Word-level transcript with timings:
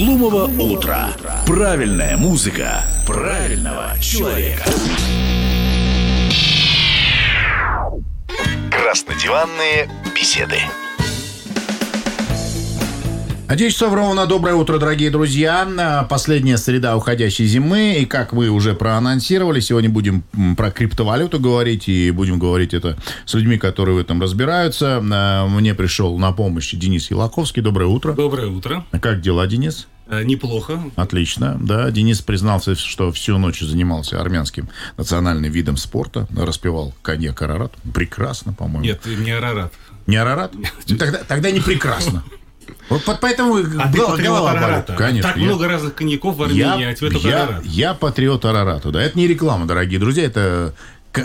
Глумого 0.00 0.46
утра. 0.58 1.10
Правильная 1.46 2.16
музыка 2.16 2.82
правильного 3.06 3.98
человека. 4.00 4.64
Краснодиванные 8.70 9.90
беседы. 10.14 10.56
10 13.56 13.72
часов 13.72 13.92
ровно. 13.94 14.26
Доброе 14.26 14.54
утро, 14.54 14.78
дорогие 14.78 15.10
друзья. 15.10 15.68
А, 15.78 16.04
Последняя 16.04 16.56
среда 16.56 16.96
уходящей 16.96 17.46
зимы. 17.46 17.96
И 17.98 18.06
как 18.06 18.32
вы 18.32 18.48
уже 18.48 18.74
проанонсировали, 18.74 19.58
сегодня 19.58 19.90
будем 19.90 20.22
про 20.56 20.70
криптовалюту 20.70 21.40
говорить. 21.40 21.88
И 21.88 22.12
будем 22.12 22.38
говорить 22.38 22.74
это 22.74 22.96
с 23.24 23.34
людьми, 23.34 23.58
которые 23.58 23.96
в 23.96 23.98
этом 23.98 24.22
разбираются. 24.22 25.02
А, 25.02 25.48
Мне 25.48 25.74
пришел 25.74 26.16
на 26.16 26.30
помощь 26.30 26.72
Денис 26.74 27.10
Елаковский. 27.10 27.60
Доброе 27.60 27.86
утро. 27.86 28.12
Доброе 28.12 28.46
утро. 28.46 28.84
Как 29.00 29.20
дела, 29.20 29.48
Денис? 29.48 29.88
Э, 30.06 30.22
Неплохо. 30.22 30.80
Отлично, 30.94 31.58
да. 31.60 31.90
Денис 31.90 32.20
признался, 32.20 32.76
что 32.76 33.10
всю 33.10 33.36
ночь 33.38 33.60
занимался 33.60 34.20
армянским 34.20 34.68
национальным 34.96 35.50
видом 35.50 35.76
спорта. 35.76 36.28
Распевал 36.36 36.94
коньяк 37.02 37.42
Арарат. 37.42 37.72
Прекрасно, 37.92 38.52
по-моему. 38.52 38.84
Нет, 38.84 39.00
не 39.06 39.32
Арарат. 39.32 39.72
Не 40.06 40.16
Арарат? 40.16 40.52
Ну, 40.54 40.96
Тогда, 40.96 41.18
тогда 41.26 41.50
не 41.50 41.60
прекрасно. 41.60 42.22
Вот 42.88 43.04
по- 43.04 43.14
поэтому 43.14 43.56
А 43.56 43.90
ты 43.92 44.00
патриот. 44.00 44.48
Арарата. 44.48 44.94
Конечно. 44.94 45.28
Так 45.30 45.38
я- 45.38 45.44
много 45.46 45.68
разных 45.68 45.94
коньяков 45.94 46.36
в 46.36 46.42
Армении, 46.42 46.84
а 46.84 46.94
тебе 46.94 47.10
только 47.10 47.28
я, 47.28 47.42
Арарат. 47.44 47.64
я 47.64 47.94
патриот 47.94 48.44
Арарата, 48.44 48.90
да. 48.90 49.02
Это 49.02 49.16
не 49.18 49.26
реклама, 49.26 49.66
дорогие 49.66 49.98
друзья, 50.00 50.24
это 50.24 50.74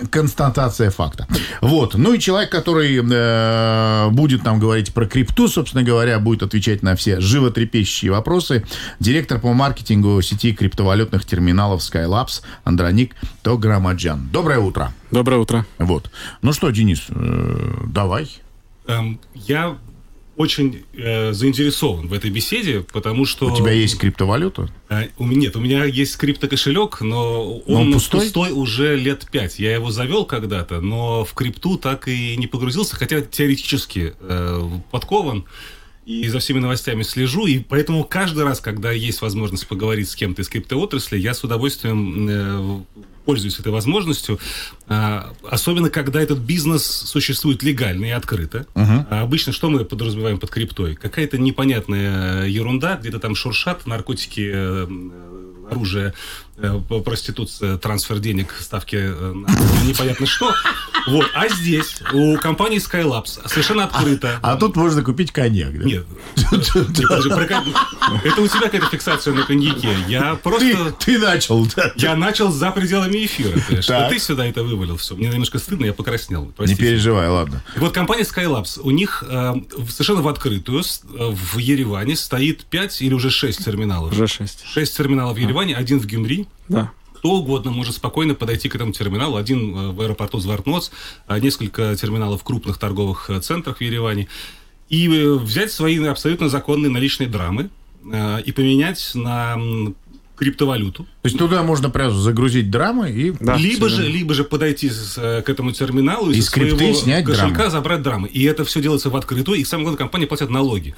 констатация 0.09 0.89
факта. 0.89 1.27
Вот. 1.61 1.93
Ну 1.93 2.13
и 2.13 2.19
человек, 2.19 2.49
который 2.49 2.99
э, 2.99 4.09
будет 4.09 4.43
нам 4.43 4.59
говорить 4.59 4.91
про 4.93 5.05
крипту, 5.05 5.47
собственно 5.47 5.83
говоря, 5.83 6.17
будет 6.19 6.41
отвечать 6.41 6.81
на 6.81 6.95
все 6.95 7.19
животрепещущие 7.19 8.11
вопросы. 8.11 8.65
Директор 8.99 9.39
по 9.39 9.53
маркетингу 9.53 10.19
сети 10.23 10.53
криптовалютных 10.53 11.23
терминалов 11.25 11.81
Skylabs 11.81 12.41
Андроник 12.63 13.15
Тограмаджан. 13.43 14.29
Доброе 14.31 14.57
утро. 14.57 14.91
Доброе 15.11 15.37
утро. 15.37 15.65
Вот. 15.77 16.09
Ну 16.41 16.51
что, 16.51 16.71
Денис, 16.71 17.03
э, 17.09 17.73
давай. 17.85 18.29
Эм, 18.87 19.19
Я 19.35 19.77
очень 20.37 20.83
э, 20.93 21.31
заинтересован 21.33 22.07
в 22.07 22.13
этой 22.13 22.29
беседе, 22.29 22.81
потому 22.81 23.25
что... 23.25 23.51
У 23.51 23.55
тебя 23.55 23.71
есть 23.71 23.97
криптовалюта? 23.97 24.69
Э, 24.89 25.07
у 25.17 25.25
Нет, 25.25 25.55
у 25.55 25.61
меня 25.61 25.85
есть 25.85 26.17
криптокошелек, 26.17 27.01
но 27.01 27.61
Но 27.67 27.73
он 27.73 27.93
он 27.93 27.93
пустой? 27.93 28.51
уже 28.51 28.97
лет 28.97 29.27
пять. 29.31 29.59
Я 29.59 29.73
его 29.73 29.91
завел 29.91 30.25
когда-то, 30.25 30.81
но 30.81 31.23
в 31.23 31.33
крипту 31.33 31.77
так 31.77 32.07
и 32.07 32.35
не 32.35 32.47
погрузился, 32.47 32.95
хотя 32.95 33.21
теоретически 33.21 34.13
э, 34.19 34.69
подкован. 34.91 35.45
И 36.05 36.27
за 36.27 36.37
всеми 36.37 36.59
новостями 36.59 37.01
слежу, 37.01 37.47
и 37.47 37.57
поэтому 37.57 38.03
каждый 38.03 38.43
раз, 38.43 38.59
когда 38.59 38.91
есть 38.91 39.23
возможность 39.23 39.67
поговорить 39.67 40.07
с 40.07 40.15
кем-то 40.15 40.43
из 40.43 40.49
криптоотрасли, 40.49 41.17
я 41.17 41.33
с 41.33 41.43
удовольствием 41.43 42.27
э, 42.29 42.83
пользуюсь 43.25 43.59
этой 43.59 43.71
возможностью. 43.71 44.39
А, 44.87 45.33
особенно, 45.49 45.89
когда 45.89 46.21
этот 46.21 46.39
бизнес 46.39 46.85
существует 46.85 47.63
легально 47.63 48.05
и 48.05 48.11
открыто. 48.11 48.65
А 49.09 49.21
обычно 49.21 49.51
что 49.51 49.69
мы 49.69 49.83
подразумеваем 49.85 50.39
под 50.39 50.51
криптой? 50.51 50.95
Какая-то 50.95 51.37
непонятная 51.37 52.45
ерунда, 52.45 52.97
где-то 52.97 53.19
там 53.19 53.35
шуршат, 53.35 53.85
наркотики, 53.87 54.51
э, 54.53 54.87
оружие, 55.71 56.13
проституция, 57.03 57.77
трансфер 57.77 58.19
денег, 58.19 58.53
ставки 58.59 58.95
э, 58.95 59.33
на 59.33 59.47
непонятно 59.85 60.25
что. 60.25 60.53
Вот. 61.07 61.29
А 61.35 61.47
здесь 61.49 62.01
у 62.13 62.37
компании 62.37 62.79
Skylabs 62.79 63.47
совершенно 63.47 63.85
открыто. 63.85 64.39
А 64.41 64.55
тут 64.55 64.75
можно 64.75 65.03
купить 65.03 65.31
коньяк, 65.31 65.77
да? 65.77 65.85
Нет. 65.85 66.05
Это 66.37 66.79
у 68.41 68.47
тебя 68.47 68.61
какая-то 68.61 68.89
фиксация 68.89 69.33
на 69.33 69.43
коньяке. 69.43 69.95
Я 70.07 70.35
просто... 70.35 70.91
ты 70.99 71.19
начал, 71.19 71.65
да? 71.75 71.91
Я 71.95 72.15
начал 72.15 72.51
за 72.51 72.71
пределами 72.71 73.25
эфира. 73.25 73.59
Вот 73.69 74.09
ты 74.09 74.19
сюда 74.19 74.45
это 74.45 74.63
вывалил 74.63 74.97
все. 74.97 75.15
Мне 75.15 75.29
немножко 75.29 75.59
стыдно, 75.59 75.85
я 75.85 75.93
покраснел. 75.93 76.51
Не 76.59 76.75
переживай, 76.75 77.27
ладно. 77.27 77.61
Вот 77.75 77.93
компания 77.93 78.23
Skylabs, 78.23 78.79
у 78.81 78.91
них 78.91 79.23
э, 79.27 79.53
совершенно 79.89 80.21
в 80.21 80.27
открытую 80.27 80.81
э, 80.81 81.29
в 81.29 81.57
Ереване 81.57 82.15
стоит 82.15 82.65
5 82.65 83.01
или 83.01 83.13
уже 83.13 83.29
6 83.29 83.63
терминалов. 83.63 84.11
Уже 84.11 84.27
шесть. 84.27 84.65
6 84.65 84.97
терминалов 84.97 85.37
в 85.37 85.39
Ереване, 85.39 85.75
один 85.75 85.99
в 85.99 86.05
Гюмри. 86.05 86.44
Да. 86.67 86.91
Кто 87.13 87.31
угодно 87.31 87.71
может 87.71 87.95
спокойно 87.95 88.35
подойти 88.35 88.69
к 88.69 88.75
этому 88.75 88.91
терминалу. 88.91 89.37
Один 89.37 89.75
э, 89.75 89.91
в 89.91 90.01
аэропорту 90.01 90.39
Звартноц, 90.39 90.91
а 91.27 91.39
несколько 91.39 91.95
терминалов 91.95 92.41
в 92.41 92.43
крупных 92.43 92.77
торговых 92.77 93.29
э, 93.29 93.39
центрах 93.39 93.77
в 93.77 93.81
Ереване. 93.81 94.27
И 94.89 95.07
э, 95.07 95.33
взять 95.33 95.71
свои 95.71 96.03
абсолютно 96.05 96.49
законные 96.49 96.91
наличные 96.91 97.27
драмы 97.27 97.69
э, 98.11 98.41
и 98.41 98.51
поменять 98.51 99.11
на 99.15 99.57
криптовалюту. 100.35 101.03
То 101.03 101.27
есть 101.27 101.37
туда 101.37 101.63
можно 101.63 101.89
прям 101.89 102.13
загрузить 102.13 102.69
драмы 102.69 103.09
и... 103.09 103.31
Да, 103.39 103.55
либо, 103.55 103.89
же, 103.89 104.07
либо 104.07 104.33
же 104.33 104.43
подойти 104.43 104.89
с, 104.89 105.17
э, 105.17 105.41
к 105.41 105.49
этому 105.49 105.71
терминалу 105.71 106.29
и 106.31 106.37
Из 106.37 106.49
своего 106.49 106.93
снять 106.93 107.25
кошелька 107.25 107.55
драмы. 107.55 107.71
забрать 107.71 108.01
драмы. 108.01 108.27
И 108.27 108.43
это 108.43 108.65
все 108.65 108.81
делается 108.81 109.09
в 109.09 109.15
открытую. 109.15 109.59
И 109.59 109.63
самое 109.63 109.85
главное, 109.85 109.97
компании 109.97 110.25
платят 110.25 110.49
налоги. 110.49 110.95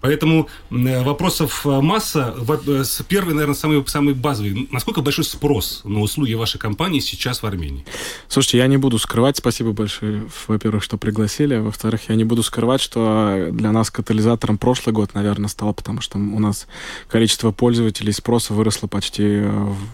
Поэтому 0.00 0.48
м, 0.70 1.02
вопросов 1.04 1.66
э, 1.66 1.80
масса. 1.80 2.34
Э, 2.66 2.84
Первый, 3.08 3.34
наверное, 3.34 3.54
самый, 3.54 3.86
самый 3.86 4.14
базовый. 4.14 4.68
Насколько 4.70 5.00
большой 5.00 5.24
спрос 5.24 5.82
на 5.84 6.00
услуги 6.00 6.34
вашей 6.34 6.58
компании 6.58 7.00
сейчас 7.00 7.42
в 7.42 7.46
Армении? 7.46 7.84
Слушайте, 8.28 8.58
я 8.58 8.66
не 8.66 8.76
буду 8.76 8.98
скрывать, 8.98 9.36
спасибо 9.36 9.72
большое, 9.72 10.28
во-первых, 10.46 10.82
что 10.82 10.96
пригласили, 10.96 11.56
во-вторых, 11.56 12.02
я 12.08 12.14
не 12.14 12.24
буду 12.24 12.42
скрывать, 12.42 12.80
что 12.80 13.48
для 13.50 13.72
нас 13.72 13.90
катализатором 13.90 14.58
прошлый 14.58 14.94
год, 14.94 15.14
наверное, 15.14 15.48
стал, 15.48 15.74
потому 15.74 16.00
что 16.00 16.18
у 16.18 16.38
нас 16.38 16.66
количество 17.08 17.50
пользователей 17.50 18.12
спроса 18.12 18.54
выросло 18.54 18.86
почти 18.86 19.24
э, 19.24 19.50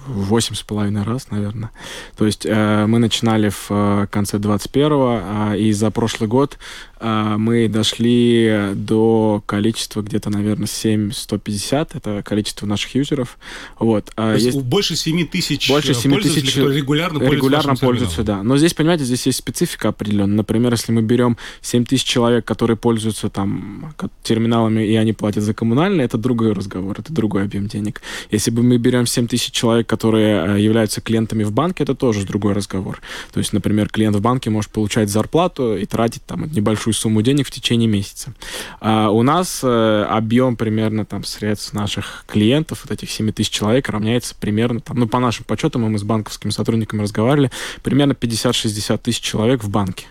в 0.06 0.24
восемь 0.24 0.54
с 0.54 0.62
половиной 0.62 1.02
раз, 1.02 1.30
наверное. 1.30 1.70
То 2.16 2.26
есть 2.26 2.44
э, 2.44 2.86
мы 2.86 2.98
начинали 2.98 3.48
в 3.48 3.66
э, 3.70 4.06
конце 4.10 4.38
21-го, 4.38 5.20
а, 5.22 5.54
и 5.56 5.72
за 5.72 5.90
прошлый 5.90 6.28
год 6.28 6.58
э, 6.93 6.93
мы 7.00 7.68
дошли 7.68 8.70
до 8.74 9.42
количества 9.46 10.02
где-то, 10.02 10.30
наверное, 10.30 10.66
7150, 10.66 11.96
это 11.96 12.22
количество 12.24 12.66
наших 12.66 12.94
юзеров. 12.94 13.38
Вот. 13.78 14.10
А 14.16 14.30
То 14.30 14.34
есть 14.34 14.46
есть- 14.46 14.58
больше 14.62 14.96
7 14.96 15.26
тысяч 15.26 15.68
Больше 15.68 15.92
э, 15.92 15.94
7 15.94 16.10
пользователей, 16.10 16.42
тысяч 16.42 16.54
которые 16.54 16.78
регулярно, 16.78 17.18
регулярно 17.18 17.76
пользуются, 17.76 18.22
да. 18.22 18.42
Но 18.42 18.56
здесь, 18.56 18.74
понимаете, 18.74 19.04
здесь 19.04 19.26
есть 19.26 19.38
специфика 19.38 19.88
определенная. 19.88 20.36
Например, 20.36 20.72
если 20.72 20.92
мы 20.92 21.02
берем 21.02 21.36
7 21.60 21.84
тысяч 21.84 22.04
человек, 22.04 22.44
которые 22.44 22.76
пользуются 22.76 23.28
там 23.30 23.94
терминалами, 24.22 24.86
и 24.86 24.94
они 24.96 25.12
платят 25.12 25.42
за 25.42 25.54
коммунальные, 25.54 26.04
это 26.04 26.18
другой 26.18 26.52
разговор, 26.52 26.96
это 26.98 27.12
другой 27.12 27.44
объем 27.44 27.66
денег. 27.66 28.02
Если 28.30 28.50
бы 28.50 28.62
мы 28.62 28.78
берем 28.78 29.06
7 29.06 29.26
тысяч 29.26 29.52
человек, 29.52 29.86
которые 29.86 30.56
э, 30.56 30.60
являются 30.60 31.00
клиентами 31.00 31.44
в 31.44 31.52
банке, 31.52 31.82
это 31.84 31.94
тоже 31.94 32.24
другой 32.26 32.52
разговор. 32.52 33.00
То 33.32 33.38
есть, 33.38 33.52
например, 33.52 33.88
клиент 33.88 34.16
в 34.16 34.20
банке 34.20 34.50
может 34.50 34.70
получать 34.70 35.08
зарплату 35.08 35.76
и 35.76 35.86
тратить 35.86 36.24
там 36.24 36.50
небольшую 36.52 36.83
сумму 36.92 37.22
денег 37.22 37.46
в 37.46 37.50
течение 37.50 37.88
месяца. 37.88 38.34
А 38.80 39.10
у 39.10 39.22
нас 39.22 39.60
э, 39.62 40.06
объем 40.08 40.56
примерно 40.56 41.04
там 41.04 41.24
средств 41.24 41.72
наших 41.72 42.24
клиентов, 42.26 42.80
вот 42.84 42.92
этих 42.92 43.10
7 43.10 43.32
тысяч 43.32 43.50
человек, 43.50 43.88
равняется 43.88 44.34
примерно, 44.38 44.80
там, 44.80 44.98
ну, 44.98 45.06
по 45.08 45.18
нашим 45.18 45.44
подсчетам, 45.44 45.82
мы 45.82 45.98
с 45.98 46.02
банковскими 46.02 46.50
сотрудниками 46.50 47.02
разговаривали, 47.02 47.50
примерно 47.82 48.12
50-60 48.12 48.98
тысяч 48.98 49.20
человек 49.20 49.64
в 49.64 49.70
банке. 49.70 50.06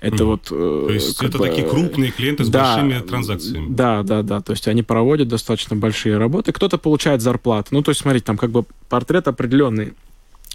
Это 0.00 0.16
Мгм. 0.16 0.26
вот... 0.26 0.48
э, 0.50 0.84
То 0.88 0.92
есть 0.92 1.22
это 1.22 1.38
бы, 1.38 1.46
такие 1.46 1.66
крупные 1.66 2.10
клиенты 2.10 2.44
с 2.44 2.48
да, 2.48 2.76
большими 2.76 3.00
транзакциями. 3.00 3.66
Да, 3.70 4.02
да, 4.02 4.22
да. 4.22 4.40
То 4.40 4.52
есть 4.52 4.66
они 4.68 4.82
проводят 4.82 5.28
достаточно 5.28 5.76
большие 5.76 6.18
работы. 6.18 6.52
Кто-то 6.52 6.76
получает 6.78 7.20
зарплату. 7.22 7.68
Ну, 7.70 7.82
то 7.82 7.90
есть, 7.90 8.00
смотрите, 8.00 8.24
там 8.24 8.36
как 8.36 8.50
бы 8.50 8.64
портрет 8.88 9.28
определенный. 9.28 9.94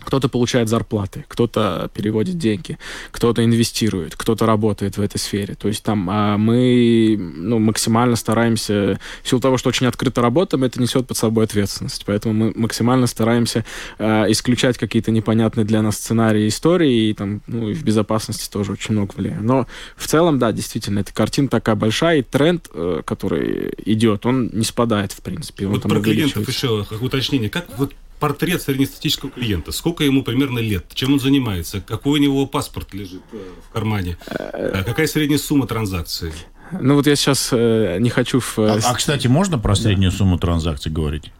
Кто-то 0.05 0.29
получает 0.29 0.69
зарплаты, 0.69 1.25
кто-то 1.27 1.89
переводит 1.93 2.37
деньги, 2.37 2.77
кто-то 3.11 3.43
инвестирует, 3.43 4.15
кто-то 4.15 4.45
работает 4.45 4.97
в 4.97 5.01
этой 5.01 5.17
сфере. 5.17 5.55
То 5.55 5.67
есть 5.67 5.83
там 5.83 6.09
а, 6.09 6.37
мы 6.37 7.17
ну, 7.17 7.59
максимально 7.59 8.15
стараемся, 8.15 8.99
в 9.23 9.27
силу 9.27 9.41
того, 9.41 9.57
что 9.57 9.69
очень 9.69 9.87
открыто 9.87 10.21
работаем, 10.21 10.63
это 10.63 10.81
несет 10.81 11.07
под 11.07 11.17
собой 11.17 11.45
ответственность. 11.45 12.03
Поэтому 12.05 12.33
мы 12.33 12.53
максимально 12.55 13.07
стараемся 13.07 13.65
а, 13.99 14.25
исключать 14.29 14.77
какие-то 14.77 15.11
непонятные 15.11 15.65
для 15.65 15.81
нас 15.81 15.95
сценарии 15.95 16.47
истории, 16.47 17.09
и 17.09 17.13
там, 17.13 17.41
ну, 17.47 17.69
и 17.69 17.73
в 17.73 17.83
безопасности 17.83 18.49
тоже 18.49 18.73
очень 18.73 18.93
много 18.93 19.13
влияем. 19.15 19.45
Но 19.45 19.67
в 19.95 20.07
целом, 20.07 20.39
да, 20.39 20.51
действительно, 20.51 20.99
эта 20.99 21.13
картина 21.13 21.47
такая 21.47 21.75
большая, 21.75 22.19
и 22.19 22.21
тренд, 22.21 22.69
э, 22.73 23.01
который 23.05 23.73
идет, 23.85 24.25
он 24.25 24.49
не 24.53 24.63
спадает, 24.63 25.11
в 25.11 25.21
принципе. 25.21 25.65
Он 25.65 25.73
Вот 25.73 25.83
про 25.83 26.01
клиентов 26.01 26.47
еще 26.47 26.85
как 26.85 27.01
уточнение. 27.01 27.49
Как 27.49 27.65
вот 27.77 27.93
портрет 28.19 28.61
среднестатистического 28.61 29.31
клиента? 29.31 29.71
Сколько 29.71 30.03
ему 30.03 30.23
примерно 30.23 30.59
лет? 30.59 30.85
Чем 30.93 31.13
он 31.13 31.19
занимается? 31.19 31.81
Какой 31.81 32.19
у 32.19 32.21
него 32.21 32.45
паспорт 32.45 32.93
лежит 32.93 33.23
э, 33.31 33.37
в 33.69 33.73
кармане? 33.73 34.17
Э, 34.27 34.83
Какая 34.85 35.07
средняя 35.07 35.39
сумма 35.39 35.67
транзакции? 35.67 36.33
Ну 36.71 36.95
вот 36.95 37.07
я 37.07 37.15
сейчас 37.15 37.49
э, 37.51 37.97
не 37.99 38.09
хочу... 38.09 38.39
В, 38.39 38.57
А, 38.57 38.79
а, 38.83 38.93
кстати, 38.93 39.27
можно 39.27 39.59
про 39.59 39.75
среднюю 39.75 40.11
сумму 40.11 40.37
транзакций 40.37 40.91
говорить? 40.91 41.31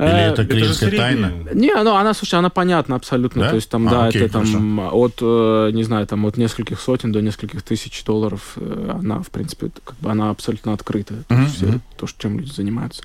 Или 0.00 0.08
Э, 0.08 0.32
это 0.32 0.46
клиентская 0.46 0.90
тайна? 0.90 1.32
Не, 1.52 1.74
ну 1.82 1.94
она, 1.94 2.14
слушай, 2.14 2.36
она 2.36 2.48
понятна 2.48 2.96
абсолютно. 2.96 3.42
Да? 3.42 3.50
То 3.50 3.56
есть 3.56 3.68
там, 3.68 3.86
А, 3.88 3.90
да, 3.90 4.04
окей, 4.06 4.22
это 4.22 4.32
там 4.32 4.80
от, 4.80 5.18
э, 5.20 5.70
не 5.72 5.84
знаю, 5.84 6.06
там 6.06 6.24
от 6.24 6.36
нескольких 6.38 6.80
сотен 6.80 7.12
до 7.12 7.20
нескольких 7.20 7.62
тысяч 7.62 8.02
долларов. 8.04 8.52
э, 8.56 8.96
Она, 8.98 9.20
в 9.20 9.28
принципе, 9.28 9.70
как 9.84 9.96
бы 9.98 10.10
она 10.10 10.30
абсолютно 10.30 10.72
открыта. 10.72 11.14
То, 11.28 11.34
есть 11.34 11.56
все, 11.56 11.80
то, 11.98 12.06
чем 12.18 12.38
люди 12.40 12.50
занимаются. 12.50 13.02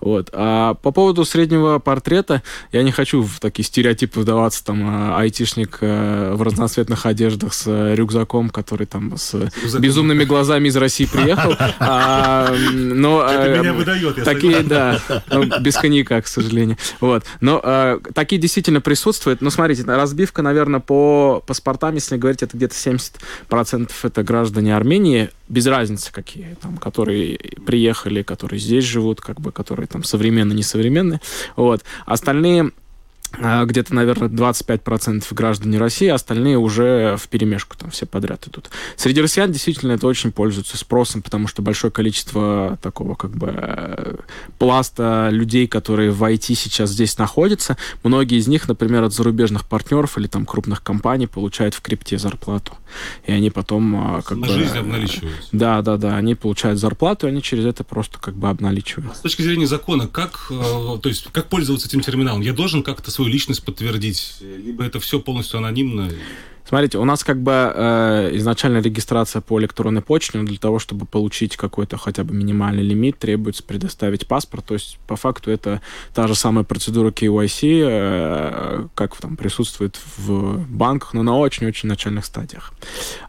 Вот. 0.00 0.28
А 0.32 0.74
по 0.74 0.90
поводу 0.90 1.24
среднего 1.24 1.78
портрета, 1.78 2.42
я 2.72 2.82
не 2.82 2.92
хочу 2.92 3.22
в 3.22 3.40
такие 3.40 3.64
стереотипы 3.64 4.20
вдаваться, 4.20 4.64
там, 4.64 5.16
айтишник 5.16 5.78
в 5.80 6.42
разноцветных 6.42 7.06
одеждах 7.06 7.54
с 7.54 7.94
рюкзаком, 7.94 8.50
который 8.50 8.86
там 8.86 9.16
с 9.16 9.32
Рюкзаком. 9.34 9.80
безумными 9.80 10.24
глазами 10.24 10.68
из 10.68 10.76
России 10.76 11.06
приехал. 11.06 11.54
А, 11.78 12.54
Но 12.72 13.22
Это 13.26 13.60
меня 13.60 13.72
выдает, 13.72 14.18
я 14.18 14.24
Такие, 14.24 14.60
да, 14.62 14.98
ну, 15.30 15.44
без 15.60 15.76
коньяка, 15.76 16.20
к 16.20 16.26
сожалению. 16.34 16.76
Вот. 17.00 17.24
Но 17.40 17.60
э, 17.62 17.98
такие 18.14 18.40
действительно 18.40 18.80
присутствуют. 18.80 19.40
Но 19.40 19.50
смотрите, 19.50 19.84
разбивка, 19.84 20.42
наверное, 20.42 20.80
по 20.80 21.42
паспортам, 21.46 21.94
если 21.94 22.16
говорить, 22.16 22.42
это 22.42 22.56
где-то 22.56 22.74
70% 22.74 23.90
это 24.02 24.22
граждане 24.22 24.76
Армении, 24.76 25.30
без 25.48 25.66
разницы 25.66 26.12
какие, 26.12 26.56
там, 26.60 26.76
которые 26.76 27.38
приехали, 27.66 28.22
которые 28.22 28.58
здесь 28.58 28.84
живут, 28.84 29.20
как 29.20 29.40
бы, 29.40 29.52
которые 29.52 29.86
там 29.86 30.04
современные, 30.04 30.56
несовременные. 30.56 31.20
Вот. 31.56 31.84
Остальные 32.06 32.72
где-то, 33.38 33.94
наверное, 33.94 34.28
25% 34.28 35.26
граждане 35.32 35.78
России, 35.78 36.08
а 36.08 36.14
остальные 36.14 36.58
уже 36.58 37.16
в 37.18 37.28
перемешку 37.28 37.76
там 37.76 37.90
все 37.90 38.06
подряд 38.06 38.46
идут. 38.48 38.70
Среди 38.96 39.20
россиян 39.20 39.50
действительно 39.50 39.92
это 39.92 40.06
очень 40.06 40.32
пользуется 40.32 40.76
спросом, 40.76 41.22
потому 41.22 41.48
что 41.48 41.62
большое 41.62 41.90
количество 41.90 42.78
такого 42.82 43.14
как 43.14 43.32
бы 43.32 43.52
э, 43.56 44.16
пласта 44.58 45.28
людей, 45.30 45.66
которые 45.66 46.10
в 46.10 46.22
IT 46.22 46.54
сейчас 46.54 46.90
здесь 46.90 47.18
находятся, 47.18 47.76
многие 48.02 48.38
из 48.38 48.48
них, 48.48 48.68
например, 48.68 49.02
от 49.04 49.12
зарубежных 49.12 49.66
партнеров 49.66 50.18
или 50.18 50.26
там 50.26 50.46
крупных 50.46 50.82
компаний 50.82 51.26
получают 51.26 51.74
в 51.74 51.80
крипте 51.80 52.18
зарплату. 52.18 52.74
И 53.26 53.32
они 53.32 53.50
потом 53.50 53.96
а, 53.96 54.22
как 54.22 54.38
На 54.38 54.46
бы... 54.46 54.52
жизнь 54.52 54.78
обналичиваются. 54.78 55.48
Да, 55.52 55.82
да, 55.82 55.96
да, 55.96 56.16
они 56.16 56.34
получают 56.34 56.78
зарплату, 56.78 57.26
и 57.26 57.30
они 57.30 57.42
через 57.42 57.64
это 57.64 57.84
просто 57.84 58.18
как 58.18 58.34
бы 58.34 58.48
обналичивают. 58.48 59.16
С 59.16 59.20
точки 59.20 59.42
зрения 59.42 59.66
закона, 59.66 60.06
как, 60.06 60.46
э, 60.50 60.98
то 61.02 61.08
есть, 61.08 61.28
как 61.32 61.48
пользоваться 61.48 61.88
этим 61.88 62.00
терминалом? 62.00 62.40
Я 62.40 62.52
должен 62.52 62.82
как-то 62.82 63.10
свою 63.24 63.32
личность 63.32 63.64
подтвердить? 63.64 64.36
Либо 64.40 64.84
это 64.84 65.00
все 65.00 65.18
полностью 65.18 65.58
анонимно? 65.58 66.10
Смотрите, 66.66 66.98
у 66.98 67.04
нас 67.04 67.24
как 67.24 67.42
бы 67.42 67.52
э, 67.52 68.30
изначально 68.36 68.78
регистрация 68.78 69.42
по 69.42 69.60
электронной 69.60 70.00
почте, 70.00 70.38
но 70.38 70.44
для 70.44 70.56
того, 70.56 70.78
чтобы 70.78 71.04
получить 71.04 71.56
какой-то 71.56 71.98
хотя 71.98 72.24
бы 72.24 72.34
минимальный 72.34 72.82
лимит, 72.82 73.18
требуется 73.18 73.62
предоставить 73.62 74.26
паспорт. 74.26 74.64
То 74.64 74.74
есть, 74.74 74.98
по 75.06 75.16
факту, 75.16 75.50
это 75.50 75.82
та 76.14 76.26
же 76.26 76.34
самая 76.34 76.64
процедура 76.64 77.10
KYC, 77.10 77.82
э, 77.84 78.86
как 78.94 79.16
там 79.16 79.36
присутствует 79.36 79.98
в 80.16 80.64
банках, 80.68 81.12
но 81.12 81.22
на 81.22 81.36
очень-очень 81.36 81.88
начальных 81.88 82.24
стадиях. 82.24 82.72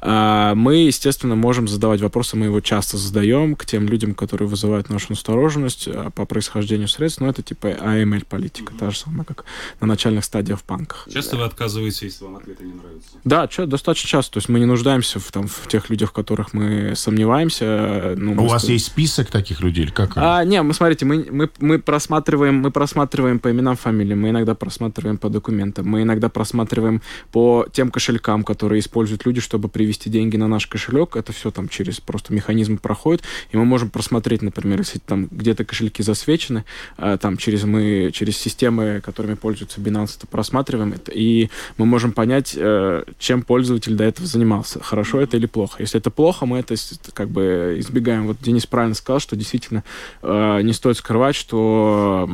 А, 0.02 0.56
мы, 0.56 0.78
естественно, 0.78 1.36
можем 1.36 1.68
задавать 1.68 2.02
вопросы, 2.02 2.38
мы 2.38 2.46
его 2.46 2.62
часто 2.62 2.98
задаем 2.98 3.56
к 3.56 3.66
тем 3.66 3.88
людям, 3.88 4.16
которые 4.16 4.48
вызывают 4.48 4.90
нашу 4.90 5.08
настороженность 5.10 5.88
э, 5.88 6.10
по 6.16 6.26
происхождению 6.26 6.88
средств, 6.88 7.20
но 7.20 7.28
это 7.28 7.42
типа 7.42 7.68
AML-политика, 7.68 8.74
та 8.80 8.92
же 8.92 8.98
самая, 8.98 9.26
как 9.26 9.44
на 9.82 9.88
начальных 9.88 10.24
стадиях 10.24 10.60
в 10.60 10.66
банках. 10.66 11.08
Часто 11.12 11.36
вы 11.36 11.44
отказываетесь, 11.44 12.02
если 12.02 12.24
вам 12.24 12.38
ответы 12.38 12.64
не 12.64 12.74
нравятся? 12.74 13.18
Да, 13.26 13.50
достаточно 13.58 14.08
часто. 14.08 14.34
То 14.34 14.38
есть 14.38 14.50
мы 14.50 14.60
не 14.60 14.66
нуждаемся 14.66 15.20
в, 15.20 15.32
там, 15.32 15.48
в 15.48 15.68
тех 15.68 15.90
людях, 15.90 16.12
в 16.12 16.14
которых 16.14 16.54
мы 16.54 16.96
сомневаемся. 16.96 18.14
Ну, 18.16 18.34
У 18.34 18.36
мы 18.36 18.48
вас 18.48 18.64
ска- 18.64 18.74
есть 18.74 18.86
список 18.86 19.32
таких 19.32 19.62
людей 19.62 19.86
или 19.86 19.92
как? 19.92 20.12
А, 20.16 20.44
не, 20.44 20.62
мы 20.62 20.76
смотрите, 20.76 21.06
мы, 21.06 21.26
мы, 21.32 21.50
мы 21.60 21.80
просматриваем, 21.80 22.56
мы 22.56 22.70
просматриваем 22.70 23.40
по 23.40 23.50
именам, 23.50 23.78
фамилиям, 23.78 24.22
мы 24.22 24.30
иногда 24.30 24.54
просматриваем 24.54 25.18
по 25.18 25.30
документам, 25.30 25.88
мы 25.88 26.04
иногда 26.04 26.30
просматриваем 26.30 27.02
по 27.32 27.66
тем 27.72 27.90
кошелькам, 27.90 28.44
которые 28.44 28.80
используют 28.80 29.26
люди, 29.26 29.42
чтобы 29.42 29.70
привести 29.70 30.12
деньги 30.12 30.38
на 30.38 30.48
наш 30.48 30.68
кошелек. 30.68 31.16
Это 31.16 31.34
все 31.34 31.50
там 31.50 31.68
через 31.68 32.00
просто 32.00 32.32
механизм 32.32 32.78
проходит, 32.78 33.24
и 33.52 33.58
мы 33.58 33.66
можем 33.66 33.90
просмотреть, 33.90 34.44
например, 34.44 34.78
если 34.78 35.00
там 35.00 35.28
где-то 35.32 35.66
кошельки 35.66 36.04
засвечены, 36.04 36.64
а, 36.98 37.18
там 37.18 37.38
через 37.38 37.64
мы 37.64 38.12
через 38.14 38.38
системы, 38.38 39.02
которыми 39.04 39.34
пользуется 39.34 39.82
Binance, 39.82 40.18
это 40.18 40.28
просматриваем 40.28 40.94
это, 40.94 41.12
и 41.12 41.50
мы 41.78 41.88
можем 41.88 42.12
понять, 42.12 42.54
э, 42.56 43.04
чем 43.18 43.42
пользователь 43.44 43.96
до 43.96 44.04
этого 44.04 44.28
занимался, 44.28 44.82
хорошо 44.84 45.22
это 45.22 45.38
или 45.38 45.46
плохо. 45.46 45.78
Если 45.80 46.00
это 46.00 46.10
плохо, 46.10 46.46
мы 46.46 46.60
это 46.60 46.76
как 47.14 47.30
бы 47.30 47.78
избегаем. 47.80 48.28
Вот 48.28 48.38
Денис 48.42 48.66
правильно 48.66 48.96
сказал, 48.96 49.20
что 49.20 49.36
действительно 49.36 49.84
э, 50.22 50.62
не 50.62 50.74
стоит 50.74 50.98
скрывать, 50.98 51.36
что 51.36 52.30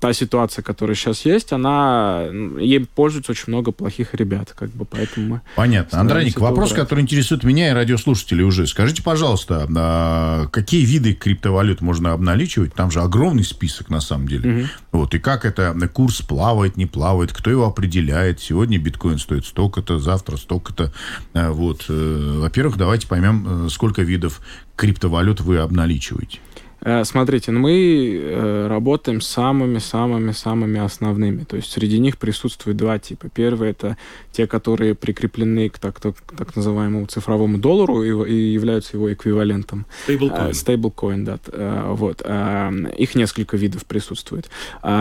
та 0.00 0.12
ситуация, 0.12 0.62
которая 0.62 0.94
сейчас 0.94 1.24
есть, 1.24 1.52
она 1.52 2.26
ей 2.58 2.86
пользуется 2.86 3.32
очень 3.32 3.44
много 3.48 3.72
плохих 3.72 4.14
ребят, 4.14 4.52
как 4.56 4.70
бы, 4.70 4.84
поэтому 4.84 5.26
мы 5.26 5.40
Понятно. 5.56 6.00
Андроник, 6.00 6.38
вопрос, 6.38 6.70
убрать. 6.70 6.84
который 6.84 7.00
интересует 7.00 7.44
меня 7.44 7.70
и 7.70 7.72
радиослушателей 7.72 8.44
уже. 8.44 8.66
Скажите, 8.66 9.02
пожалуйста, 9.02 9.66
а, 9.76 10.46
какие 10.48 10.84
виды 10.84 11.14
криптовалют 11.14 11.80
можно 11.80 12.12
обналичивать? 12.12 12.74
Там 12.74 12.90
же 12.90 13.00
огромный 13.00 13.44
список, 13.44 13.90
на 13.90 14.00
самом 14.00 14.28
деле. 14.28 14.68
Вот. 14.92 15.14
И 15.14 15.18
как 15.18 15.44
это, 15.44 15.74
курс 15.92 16.22
плавает, 16.22 16.76
не 16.76 16.86
плавает, 16.86 17.32
кто 17.32 17.50
его 17.50 17.66
определяет? 17.66 18.40
Сегодня 18.40 18.78
биткоин 18.78 19.18
стоит 19.18 19.46
столько-то, 19.46 19.98
завтра 20.12 20.36
столько-то. 20.36 20.92
А, 21.34 21.50
Вот. 21.50 21.86
э, 21.88 22.38
Во-первых, 22.42 22.76
давайте 22.76 23.06
поймем, 23.06 23.66
э, 23.66 23.68
сколько 23.70 24.02
видов 24.02 24.40
криптовалют 24.76 25.40
вы 25.40 25.58
обналичиваете. 25.58 26.38
Э, 26.84 27.04
Смотрите, 27.04 27.52
ну 27.52 27.60
мы 27.60 28.20
э, 28.20 28.66
работаем 28.68 29.20
с 29.20 29.28
самыми-самыми-самыми 29.28 30.80
основными. 30.80 31.44
То 31.44 31.56
есть 31.56 31.70
среди 31.70 31.98
них 31.98 32.18
присутствует 32.18 32.76
два 32.76 32.98
типа. 32.98 33.28
Первый 33.28 33.70
это 33.70 33.96
те, 34.32 34.46
которые 34.46 34.94
прикреплены 34.94 35.68
к 35.68 35.78
так, 35.78 36.00
так, 36.00 36.16
так 36.36 36.56
называемому 36.56 37.06
цифровому 37.06 37.58
доллару 37.58 38.02
и, 38.02 38.30
и 38.30 38.52
являются 38.52 38.96
его 38.96 39.12
эквивалентом. 39.12 39.86
Стейблкоин. 40.04 40.54
Стейблкоин, 40.54 41.24
да. 41.24 41.38
э, 41.52 41.84
Вот. 41.90 42.22
э, 42.24 42.70
Их 42.98 43.14
несколько 43.14 43.56
видов 43.56 43.86
присутствует. 43.86 44.50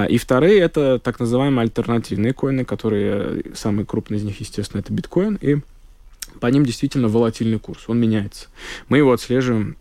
И 0.10 0.18
вторые 0.18 0.60
это 0.60 1.00
так 1.00 1.19
называемые 1.19 1.63
альтернативные 1.63 2.34
коины, 2.34 2.66
которые 2.66 3.12
э, 3.12 3.42
самый 3.56 3.86
крупный 3.86 4.18
из 4.18 4.24
них, 4.24 4.39
естественно, 4.39 4.81
это 4.81 4.94
биткоин. 4.94 5.38
И 5.42 5.57
по 6.39 6.48
ним 6.48 6.66
действительно 6.66 7.07
волатильный 7.07 7.60
курс, 7.60 7.84
он 7.88 8.00
меняется. 8.00 8.48
Мы 8.89 8.98
его 8.98 9.12
отслеживаем 9.12 9.75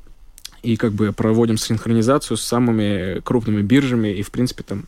и 0.63 0.77
как 0.77 0.93
бы 0.93 1.13
проводим 1.13 1.57
синхронизацию 1.57 2.37
с 2.37 2.43
самыми 2.43 3.21
крупными 3.21 3.63
биржами, 3.63 4.09
и, 4.09 4.23
в 4.23 4.31
принципе, 4.31 4.63
там 4.63 4.85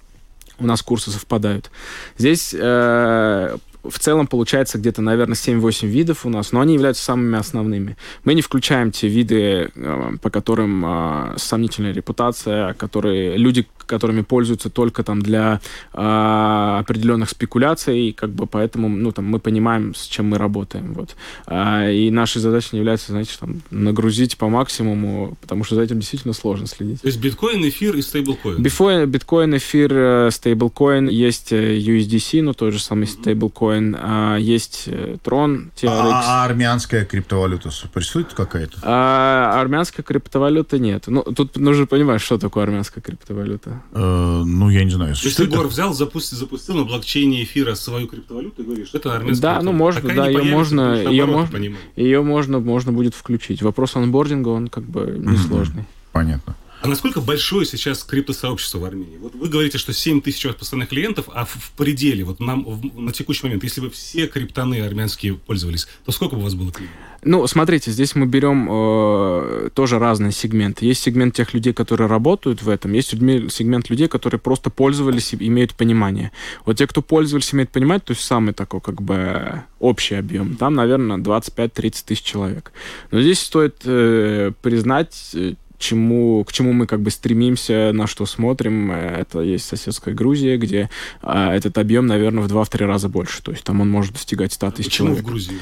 у 0.58 0.66
нас 0.66 0.82
курсы 0.82 1.10
совпадают. 1.10 1.70
Здесь 2.18 2.54
э, 2.58 3.56
в 3.82 3.98
целом 3.98 4.26
получается 4.26 4.78
где-то, 4.78 5.02
наверное, 5.02 5.34
7-8 5.34 5.86
видов 5.86 6.24
у 6.26 6.30
нас, 6.30 6.52
но 6.52 6.60
они 6.60 6.74
являются 6.74 7.04
самыми 7.04 7.38
основными. 7.38 7.96
Мы 8.24 8.34
не 8.34 8.42
включаем 8.42 8.90
те 8.90 9.08
виды, 9.08 9.70
э, 9.74 10.12
по 10.20 10.30
которым 10.30 10.84
э, 10.84 11.34
сомнительная 11.36 11.92
репутация, 11.92 12.74
которые 12.74 13.36
люди, 13.36 13.66
которыми 13.86 14.22
пользуются 14.22 14.70
только 14.70 15.02
там 15.02 15.20
для 15.20 15.60
э, 15.92 16.76
определенных 16.80 17.30
спекуляций, 17.30 18.08
и 18.08 18.12
как 18.12 18.30
бы 18.30 18.46
поэтому, 18.46 18.88
ну, 18.88 19.12
там, 19.12 19.26
мы 19.26 19.38
понимаем, 19.38 19.94
с 19.94 20.06
чем 20.06 20.30
мы 20.30 20.38
работаем, 20.38 20.94
вот. 20.94 21.16
А, 21.46 21.88
и 21.90 22.10
нашей 22.10 22.40
задачей 22.40 22.70
не 22.72 22.78
является, 22.78 23.12
знаете, 23.12 23.32
там, 23.38 23.62
нагрузить 23.70 24.36
по 24.36 24.48
максимуму, 24.48 25.36
потому 25.40 25.64
что 25.64 25.74
за 25.74 25.82
этим 25.82 25.98
действительно 25.98 26.34
сложно 26.34 26.66
следить. 26.66 27.00
То 27.02 27.08
есть 27.08 27.20
биткоин, 27.20 27.68
эфир 27.68 27.96
и 27.96 28.02
стейблкоин. 28.02 28.62
Биткоин, 28.62 29.56
эфир, 29.56 29.92
э, 29.92 30.30
стейблкоин, 30.30 31.08
есть 31.08 31.52
э, 31.52 31.78
USDC, 31.78 32.42
ну, 32.42 32.54
тот 32.54 32.72
же 32.72 32.80
самый 32.80 33.06
стейблкоин, 33.06 33.71
а, 33.80 34.36
есть 34.36 34.84
э, 34.86 35.16
Tron, 35.24 35.70
TRX. 35.76 35.88
А, 35.88 36.42
а 36.42 36.44
армянская 36.44 37.04
криптовалюта 37.04 37.70
присутствует 37.92 38.32
какая-то? 38.34 38.78
А 38.82 39.60
армянской 39.60 40.04
криптовалюты 40.04 40.78
нет. 40.78 41.04
Ну, 41.06 41.22
тут 41.22 41.56
нужно 41.56 41.86
понимать, 41.86 42.20
что 42.20 42.38
такое 42.38 42.64
армянская 42.64 43.02
криптовалюта. 43.02 43.82
Э, 43.92 44.42
ну, 44.44 44.70
я 44.70 44.84
не 44.84 44.90
знаю. 44.90 45.14
То 45.14 45.24
есть 45.24 45.36
ты, 45.36 45.44
это? 45.44 45.56
Гор, 45.56 45.68
взял, 45.68 45.92
запустил, 45.94 46.38
запустил 46.38 46.76
на 46.76 46.84
блокчейне 46.84 47.44
эфира 47.44 47.74
свою 47.74 48.06
криптовалюту 48.06 48.62
и 48.62 48.64
говоришь, 48.64 48.90
это 48.92 49.16
армянская 49.16 49.54
Да, 49.54 49.62
ну, 49.62 49.72
можно, 49.72 50.00
Пока 50.00 50.14
да, 50.14 50.24
появится, 50.24 50.52
можно- 50.52 51.02
наоборот 51.02 51.50
можно-. 51.52 51.76
Ее 51.96 52.22
можно, 52.22 52.60
можно 52.60 52.92
будет 52.92 53.14
включить. 53.14 53.62
Вопрос 53.62 53.96
анбординга, 53.96 54.48
он 54.48 54.68
как 54.68 54.84
бы 54.84 55.16
несложный. 55.18 55.84
Понятно. 56.12 56.56
А 56.82 56.88
насколько 56.88 57.20
большое 57.20 57.64
сейчас 57.64 58.02
криптосообщество 58.02 58.78
в 58.78 58.84
Армении? 58.84 59.16
Вот 59.18 59.36
вы 59.36 59.48
говорите, 59.48 59.78
что 59.78 59.92
7 59.92 60.20
тысяч 60.20 60.44
постоянных 60.56 60.88
клиентов, 60.88 61.28
а 61.32 61.44
в, 61.44 61.50
в 61.54 61.70
пределе, 61.76 62.24
вот 62.24 62.40
нам 62.40 62.64
в- 62.64 63.00
на 63.00 63.12
текущий 63.12 63.46
момент, 63.46 63.62
если 63.62 63.80
бы 63.80 63.88
все 63.88 64.26
криптоны 64.26 64.80
армянские 64.80 65.34
пользовались, 65.34 65.86
то 66.04 66.10
сколько 66.10 66.34
бы 66.34 66.40
у 66.40 66.44
вас 66.44 66.54
было 66.54 66.72
клиентов? 66.72 66.98
Ну, 67.24 67.46
смотрите, 67.46 67.92
здесь 67.92 68.16
мы 68.16 68.26
берем 68.26 68.68
э, 68.68 69.70
тоже 69.74 70.00
разные 70.00 70.32
сегменты. 70.32 70.84
Есть 70.84 71.02
сегмент 71.02 71.36
тех 71.36 71.54
людей, 71.54 71.72
которые 71.72 72.08
работают 72.08 72.62
в 72.62 72.68
этом, 72.68 72.94
есть 72.94 73.10
сегмент 73.10 73.88
людей, 73.88 74.08
которые 74.08 74.40
просто 74.40 74.70
пользовались 74.70 75.32
и 75.32 75.36
имеют 75.46 75.74
понимание. 75.74 76.32
Вот 76.64 76.78
те, 76.78 76.88
кто 76.88 77.00
пользовались, 77.00 77.54
имеют 77.54 77.70
понимание, 77.70 78.02
то 78.04 78.10
есть 78.12 78.24
самый 78.24 78.54
такой 78.54 78.80
как 78.80 79.02
бы 79.02 79.62
общий 79.78 80.16
объем, 80.16 80.56
там, 80.56 80.74
наверное, 80.74 81.18
25-30 81.18 82.04
тысяч 82.06 82.22
человек. 82.22 82.72
Но 83.12 83.20
здесь 83.20 83.38
стоит 83.38 83.76
э, 83.84 84.50
признать, 84.60 85.30
э, 85.34 85.54
чему, 85.82 86.44
к 86.44 86.52
чему 86.52 86.72
мы 86.72 86.86
как 86.86 87.00
бы 87.00 87.10
стремимся, 87.10 87.90
на 87.92 88.06
что 88.06 88.24
смотрим, 88.24 88.90
э, 88.92 89.20
это 89.20 89.40
есть 89.40 89.66
соседская 89.66 90.14
Грузия, 90.14 90.56
где 90.56 90.88
а, 91.22 91.54
этот 91.54 91.76
объем, 91.76 92.06
наверное, 92.06 92.42
в 92.44 92.46
2-3 92.46 92.86
раза 92.86 93.08
больше. 93.08 93.42
То 93.42 93.50
есть 93.50 93.64
там 93.64 93.80
он 93.80 93.90
может 93.90 94.14
достигать 94.14 94.52
100 94.52 94.70
тысяч 94.70 94.90
Почему 94.90 95.08
человек. 95.08 95.24
в 95.24 95.28
Грузии? 95.28 95.58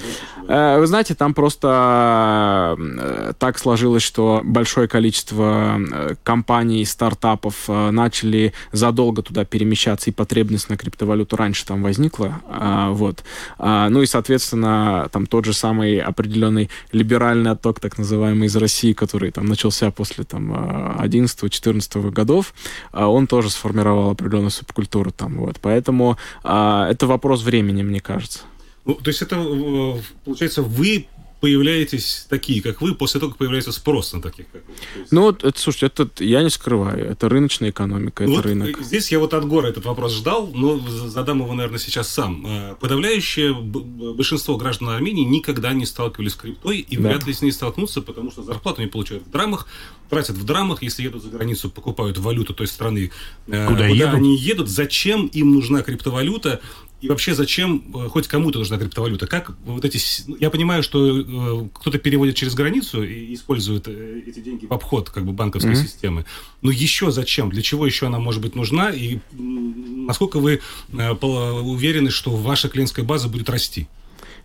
Э, 0.46 0.78
Вы 0.78 0.86
знаете, 0.86 1.14
там 1.14 1.34
просто 1.34 2.76
э, 2.78 3.32
так 3.38 3.58
сложилось, 3.58 4.02
что 4.02 4.42
большое 4.44 4.86
количество 4.88 5.80
компаний, 6.22 6.84
стартапов 6.84 7.68
начали 7.68 8.52
задолго 8.72 9.22
туда 9.22 9.44
перемещаться, 9.44 10.10
и 10.10 10.12
потребность 10.12 10.68
на 10.68 10.76
криптовалюту 10.76 11.36
раньше 11.36 11.64
там 11.64 11.82
возникла. 11.82 12.40
А, 12.48 12.90
Вот. 12.90 13.24
А, 13.58 13.88
Ну 13.88 14.02
и, 14.02 14.06
соответственно, 14.06 15.08
там 15.12 15.26
тот 15.26 15.44
же 15.46 15.54
самый 15.54 15.98
определенный 15.98 16.68
либеральный 16.92 17.52
отток, 17.52 17.80
так 17.80 17.96
называемый, 17.98 18.46
из 18.48 18.56
России, 18.56 18.92
который 18.92 19.30
там 19.30 19.46
начался 19.46 19.90
после 19.90 20.09
там 20.24 20.52
11-14 20.52 22.10
годов, 22.10 22.54
а, 22.92 23.08
он 23.08 23.26
тоже 23.26 23.50
сформировал 23.50 24.10
определенную 24.10 24.50
субкультуру 24.50 25.10
там. 25.10 25.38
Вот. 25.38 25.58
Поэтому 25.60 26.16
а, 26.42 26.88
это 26.90 27.06
вопрос 27.06 27.42
времени, 27.42 27.82
мне 27.82 28.00
кажется. 28.00 28.40
Ну, 28.84 28.94
то 28.94 29.08
есть 29.08 29.22
это, 29.22 29.36
э, 29.36 30.00
получается, 30.24 30.62
вы 30.62 31.06
появляетесь 31.40 32.26
такие, 32.28 32.62
как 32.62 32.80
вы, 32.80 32.94
после 32.94 33.18
того, 33.20 33.30
как 33.32 33.38
появляется 33.38 33.72
спрос 33.72 34.12
на 34.12 34.20
таких, 34.22 34.46
как 34.52 34.62
вы. 34.66 34.74
Есть- 35.00 35.12
Ну, 35.12 35.22
вот 35.22 35.42
это, 35.44 35.58
слушайте, 35.58 35.86
это 35.86 36.24
я 36.24 36.42
не 36.42 36.50
скрываю. 36.50 37.06
Это 37.10 37.28
рыночная 37.28 37.70
экономика, 37.70 38.24
это 38.24 38.32
Вот, 38.32 38.44
рынок. 38.44 38.80
э, 38.80 38.84
Здесь 38.84 39.10
я 39.10 39.18
вот 39.18 39.34
от 39.34 39.46
Гора 39.46 39.68
этот 39.70 39.84
вопрос 39.86 40.12
ждал, 40.14 40.50
но 40.54 40.78
задам 40.78 41.40
его, 41.40 41.52
наверное, 41.54 41.78
сейчас 41.78 42.08
сам. 42.08 42.44
Э, 42.46 42.74
Подавляющее 42.80 43.52
большинство 43.54 44.56
граждан 44.56 44.90
Армении 44.90 45.24
никогда 45.24 45.72
не 45.72 45.86
сталкивались 45.86 46.32
с 46.32 46.36
криптой 46.36 46.78
и 46.80 46.96
Да. 46.96 47.08
вряд 47.08 47.26
ли 47.26 47.32
с 47.32 47.42
ней 47.42 47.52
столкнутся, 47.52 48.02
потому 48.02 48.30
что 48.30 48.42
зарплату 48.42 48.82
они 48.82 48.90
получают 48.90 49.26
в 49.26 49.30
драмах, 49.30 49.66
тратят 50.10 50.36
в 50.36 50.44
драмах, 50.44 50.82
если 50.82 51.02
едут 51.04 51.22
за 51.22 51.30
границу, 51.30 51.70
покупают 51.70 52.18
валюту 52.18 52.52
той 52.54 52.66
страны, 52.66 53.10
э, 53.46 53.66
Куда 53.68 53.86
едут? 53.86 54.14
они 54.14 54.36
едут, 54.36 54.68
зачем 54.68 55.26
им 55.26 55.54
нужна 55.54 55.82
криптовалюта, 55.82 56.60
и 57.00 57.08
вообще 57.08 57.34
зачем 57.34 57.82
э, 57.94 58.08
хоть 58.08 58.28
кому-то 58.28 58.58
нужна 58.58 58.78
криптовалюта? 58.78 59.26
Как 59.26 59.52
вот 59.64 59.84
эти... 59.84 59.98
ну, 60.26 60.36
Я 60.38 60.50
понимаю, 60.50 60.82
что 60.82 61.20
э, 61.20 61.68
кто-то 61.72 61.98
переводит 61.98 62.36
через 62.36 62.54
границу 62.54 63.02
и 63.02 63.34
использует 63.34 63.88
э, 63.88 64.22
эти 64.26 64.40
деньги 64.40 64.66
в 64.66 64.72
обход 64.72 65.10
как 65.10 65.24
бы 65.24 65.32
банковской 65.32 65.72
Мгм. 65.72 65.82
системы. 65.82 66.24
Но 66.62 66.70
еще 66.70 67.10
зачем? 67.10 67.50
Для 67.50 67.62
чего 67.62 67.86
еще 67.86 68.06
она 68.06 68.18
может 68.18 68.42
быть 68.42 68.54
нужна? 68.54 68.90
И 68.90 69.18
насколько 69.32 70.38
вы 70.40 70.60
уверены, 70.92 72.10
что 72.10 72.30
ваша 72.36 72.68
клиентская 72.68 73.04
база 73.04 73.28
будет 73.28 73.48
расти? 73.48 73.88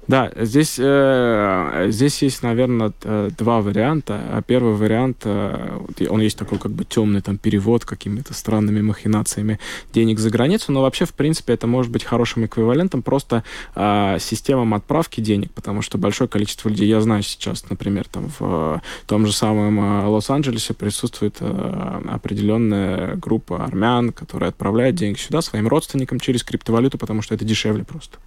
Да, 0.07 0.31
здесь, 0.35 0.75
э, 0.77 1.87
здесь 1.89 2.21
есть, 2.21 2.43
наверное, 2.43 2.93
два 3.37 3.61
варианта. 3.61 4.21
А 4.31 4.41
Первый 4.41 4.75
вариант, 4.75 5.21
э, 5.23 5.79
он 6.09 6.21
есть 6.21 6.37
такой 6.37 6.59
как 6.59 6.71
бы 6.71 6.85
темный 6.85 7.21
там 7.21 7.37
перевод 7.37 7.85
какими-то 7.85 8.33
странными 8.33 8.81
махинациями 8.81 9.59
денег 9.93 10.19
за 10.19 10.29
границу, 10.29 10.71
но 10.71 10.81
вообще, 10.81 11.05
в 11.05 11.13
принципе, 11.13 11.53
это 11.53 11.67
может 11.67 11.91
быть 11.91 12.03
хорошим 12.03 12.45
эквивалентом 12.45 13.01
просто 13.01 13.43
э, 13.75 14.17
системам 14.19 14.73
отправки 14.73 15.21
денег, 15.21 15.51
потому 15.53 15.81
что 15.81 15.97
большое 15.97 16.29
количество 16.29 16.69
людей, 16.69 16.87
я 16.87 17.01
знаю 17.01 17.23
сейчас, 17.23 17.69
например, 17.69 18.05
там 18.07 18.29
в 18.39 18.41
э, 18.41 18.79
том 19.07 19.25
же 19.25 19.33
самом 19.33 19.79
э, 19.79 20.07
Лос-Анджелесе 20.07 20.73
присутствует 20.73 21.37
э, 21.39 22.01
определенная 22.07 23.15
группа 23.15 23.63
армян, 23.63 24.11
которые 24.11 24.49
отправляют 24.49 24.95
деньги 24.95 25.17
сюда 25.17 25.41
своим 25.41 25.67
родственникам 25.67 26.19
через 26.19 26.43
криптовалюту, 26.43 26.97
потому 26.97 27.21
что 27.21 27.33
это 27.35 27.45
дешевле 27.45 27.83
просто. 27.83 28.17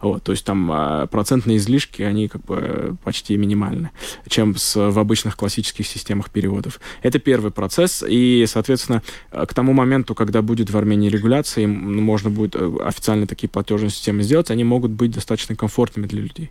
Вот, 0.00 0.22
то 0.22 0.32
есть 0.32 0.44
там 0.44 0.70
э, 0.70 1.06
процентные 1.18 1.56
излишки, 1.56 2.02
они 2.02 2.28
как 2.28 2.44
бы 2.44 2.58
э, 2.60 2.94
почти 3.02 3.36
минимальны, 3.36 3.90
чем 4.28 4.54
с, 4.56 4.76
в 4.76 4.96
обычных 5.00 5.36
классических 5.36 5.84
системах 5.84 6.30
переводов. 6.30 6.78
Это 7.02 7.18
первый 7.18 7.50
процесс, 7.50 8.04
и, 8.08 8.44
соответственно, 8.46 9.02
э, 9.32 9.44
к 9.44 9.52
тому 9.52 9.72
моменту, 9.72 10.14
когда 10.14 10.42
будет 10.42 10.70
в 10.70 10.76
Армении 10.76 11.08
регуляция, 11.08 11.66
можно 11.66 12.30
будет 12.30 12.54
э, 12.54 12.72
официально 12.84 13.26
такие 13.26 13.48
платежные 13.48 13.90
системы 13.90 14.22
сделать, 14.22 14.52
они 14.52 14.62
могут 14.62 14.92
быть 14.92 15.10
достаточно 15.10 15.56
комфортными 15.56 16.06
для 16.06 16.22
людей. 16.22 16.50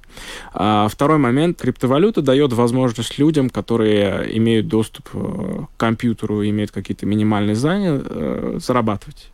А 0.53 0.89
второй 0.89 1.17
момент, 1.17 1.61
криптовалюта 1.61 2.21
дает 2.21 2.51
возможность 2.51 3.17
людям, 3.17 3.49
которые 3.49 4.37
имеют 4.37 4.67
доступ 4.67 5.07
к 5.11 5.67
компьютеру, 5.77 6.43
имеют 6.43 6.71
какие-то 6.71 7.05
минимальные 7.05 7.55
знания, 7.55 8.59
зарабатывать. 8.59 9.31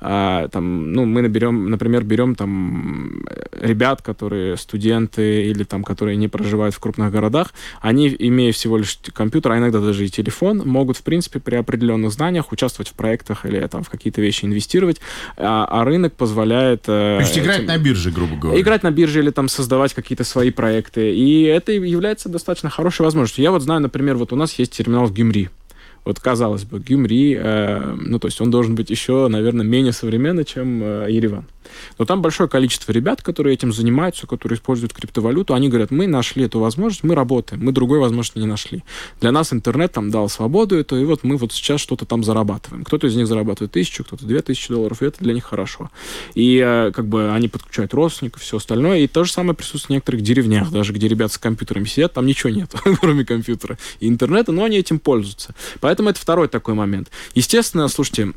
А, 0.00 0.48
там, 0.48 0.92
ну, 0.92 1.04
мы 1.04 1.22
наберем, 1.22 1.70
например, 1.70 2.04
берем 2.04 2.34
там 2.34 3.24
ребят, 3.52 4.00
которые 4.02 4.56
студенты 4.56 5.46
или 5.46 5.64
там, 5.64 5.82
которые 5.82 6.16
не 6.16 6.28
проживают 6.28 6.74
в 6.74 6.78
крупных 6.78 7.10
городах, 7.10 7.52
они, 7.80 8.14
имея 8.18 8.52
всего 8.52 8.78
лишь 8.78 8.98
компьютер, 9.12 9.52
а 9.52 9.58
иногда 9.58 9.80
даже 9.80 10.04
и 10.04 10.08
телефон, 10.08 10.58
могут, 10.64 10.96
в 10.96 11.02
принципе, 11.02 11.40
при 11.40 11.56
определенных 11.56 12.12
знаниях 12.12 12.52
участвовать 12.52 12.88
в 12.88 12.94
проектах 12.94 13.44
или 13.44 13.58
там 13.66 13.82
в 13.82 13.90
какие-то 13.90 14.20
вещи 14.20 14.44
инвестировать, 14.44 15.00
а, 15.36 15.66
а 15.68 15.84
рынок 15.84 16.14
позволяет... 16.14 16.82
э, 16.86 17.16
То 17.16 17.20
есть 17.20 17.38
играть 17.38 17.58
этим- 17.58 17.66
на 17.66 17.78
бирже, 17.78 18.10
грубо 18.10 18.36
говоря. 18.36 18.60
Играть 18.60 18.82
на 18.84 18.90
бирже 18.90 19.20
или 19.20 19.30
там 19.30 19.48
создавать 19.48 19.94
какие-то 19.94 20.24
свои 20.24 20.50
проекты. 20.50 21.14
И 21.14 21.42
это 21.42 21.72
является 21.72 22.28
достаточно 22.28 22.70
хорошей 22.70 23.02
возможностью. 23.02 23.42
Я 23.42 23.50
вот 23.50 23.62
знаю, 23.62 23.80
например, 23.80 24.16
вот 24.16 24.32
у 24.32 24.36
нас 24.36 24.54
есть 24.58 24.72
терминал 24.72 25.06
в 25.06 25.12
Гюмри. 25.12 25.48
Вот 26.04 26.20
казалось 26.20 26.64
бы, 26.64 26.78
Гюмри, 26.78 27.34
э, 27.34 27.94
ну 27.96 28.18
то 28.18 28.28
есть 28.28 28.40
он 28.40 28.50
должен 28.50 28.74
быть 28.74 28.90
еще, 28.90 29.28
наверное, 29.28 29.66
менее 29.66 29.92
современный, 29.92 30.44
чем 30.44 30.82
э, 30.82 31.06
Ереван. 31.10 31.46
Но 31.98 32.04
там 32.04 32.22
большое 32.22 32.48
количество 32.48 32.92
ребят, 32.92 33.22
которые 33.22 33.54
этим 33.54 33.72
занимаются, 33.72 34.26
которые 34.26 34.56
используют 34.56 34.92
криптовалюту. 34.92 35.54
Они 35.54 35.68
говорят, 35.68 35.90
мы 35.90 36.06
нашли 36.06 36.44
эту 36.44 36.60
возможность, 36.60 37.04
мы 37.04 37.14
работаем, 37.14 37.64
мы 37.64 37.72
другой 37.72 37.98
возможности 37.98 38.38
не 38.38 38.46
нашли. 38.46 38.84
Для 39.20 39.32
нас 39.32 39.52
интернет 39.52 39.92
там 39.92 40.10
дал 40.10 40.28
свободу 40.28 40.76
эту, 40.76 40.96
и 40.96 41.04
вот 41.04 41.24
мы 41.24 41.36
вот 41.36 41.52
сейчас 41.52 41.80
что-то 41.80 42.04
там 42.04 42.24
зарабатываем. 42.24 42.84
Кто-то 42.84 43.06
из 43.06 43.16
них 43.16 43.26
зарабатывает 43.26 43.72
тысячу, 43.72 44.04
кто-то 44.04 44.26
две 44.26 44.40
тысячи 44.42 44.72
долларов, 44.72 45.02
и 45.02 45.06
это 45.06 45.18
для 45.20 45.34
них 45.34 45.44
хорошо. 45.44 45.90
И 46.34 46.62
э, 46.64 46.92
как 46.94 47.06
бы 47.06 47.32
они 47.32 47.48
подключают 47.48 47.94
родственников, 47.94 48.42
все 48.42 48.56
остальное. 48.56 49.00
И 49.00 49.06
то 49.06 49.24
же 49.24 49.32
самое 49.32 49.54
присутствует 49.54 49.88
в 49.88 49.90
некоторых 49.90 50.22
деревнях, 50.22 50.70
даже 50.70 50.92
где 50.92 51.08
ребята 51.08 51.34
с 51.34 51.38
компьютерами 51.38 51.84
сидят, 51.84 52.12
там 52.12 52.26
ничего 52.26 52.50
нет, 52.50 52.72
кроме 53.00 53.24
компьютера 53.24 53.78
и 54.00 54.08
интернета, 54.08 54.52
но 54.52 54.64
они 54.64 54.78
этим 54.78 54.98
пользуются. 54.98 55.54
Поэтому 55.80 56.10
это 56.10 56.20
второй 56.20 56.48
такой 56.48 56.74
момент. 56.74 57.10
Естественно, 57.34 57.88
слушайте, 57.88 58.32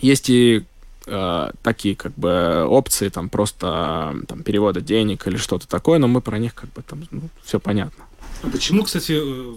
есть 0.00 0.30
и 0.30 0.64
э, 1.08 1.50
такие 1.62 1.96
как 1.96 2.14
бы 2.14 2.64
опции, 2.64 3.08
там 3.08 3.28
просто 3.28 4.16
там, 4.28 4.42
перевода 4.42 4.80
денег 4.80 5.26
или 5.26 5.36
что-то 5.36 5.66
такое, 5.68 5.98
но 5.98 6.08
мы 6.08 6.20
про 6.20 6.38
них 6.38 6.54
как 6.54 6.72
бы 6.72 6.82
там 6.82 7.02
все 7.44 7.58
понятно. 7.58 8.04
А 8.42 8.48
почему, 8.48 8.82
кстати, 8.84 9.18
э, 9.20 9.54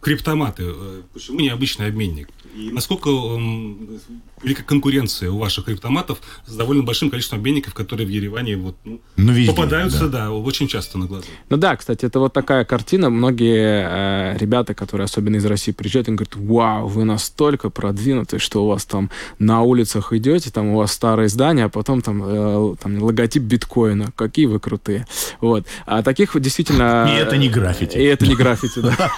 криптоматы, 0.00 0.64
э, 0.66 1.02
почему 1.12 1.40
необычный 1.40 1.88
обменник? 1.88 2.28
И 2.54 2.70
насколько 2.70 3.10
эм, 3.10 4.00
велика 4.42 4.62
конкуренция 4.62 5.30
у 5.30 5.38
ваших 5.38 5.64
криптоматов 5.64 6.20
с 6.46 6.54
довольно 6.54 6.84
большим 6.84 7.10
количеством 7.10 7.40
обменников, 7.40 7.74
которые 7.74 8.06
в 8.06 8.10
Ереване 8.10 8.56
вот, 8.56 8.76
ну, 8.84 9.00
Ну, 9.16 9.32
везде, 9.32 9.52
попадаются, 9.52 10.08
да. 10.08 10.26
да. 10.26 10.30
очень 10.30 10.68
часто 10.68 10.98
на 10.98 11.06
глаза. 11.06 11.26
Ну 11.48 11.56
да, 11.56 11.76
кстати, 11.76 12.04
это 12.04 12.20
вот 12.20 12.32
такая 12.32 12.64
картина. 12.64 13.10
Многие 13.10 14.34
э, 14.34 14.38
ребята, 14.38 14.74
которые 14.74 15.06
особенно 15.06 15.36
из 15.36 15.44
России 15.46 15.72
приезжают, 15.72 16.08
они 16.08 16.16
говорят, 16.16 16.36
вау, 16.36 16.86
вы 16.86 17.04
настолько 17.04 17.70
продвинутые, 17.70 18.38
что 18.38 18.64
у 18.64 18.68
вас 18.68 18.84
там 18.84 19.10
на 19.40 19.62
улицах 19.62 20.12
идете, 20.12 20.50
там 20.50 20.68
у 20.68 20.76
вас 20.76 20.92
старые 20.92 21.28
здания, 21.28 21.64
а 21.64 21.68
потом 21.68 22.02
там, 22.02 22.22
э, 22.24 22.76
там 22.80 23.02
логотип 23.02 23.42
биткоина. 23.42 24.12
Какие 24.14 24.46
вы 24.46 24.60
крутые. 24.60 25.06
Вот. 25.40 25.66
А 25.86 26.04
таких 26.04 26.34
вот 26.34 26.42
действительно... 26.42 27.10
И 27.14 27.16
это 27.16 27.36
не 27.36 27.48
граффити. 27.48 27.96
И 27.96 28.02
это 28.04 28.26
не 28.26 28.36
граффити, 28.36 28.78
да. 28.78 29.12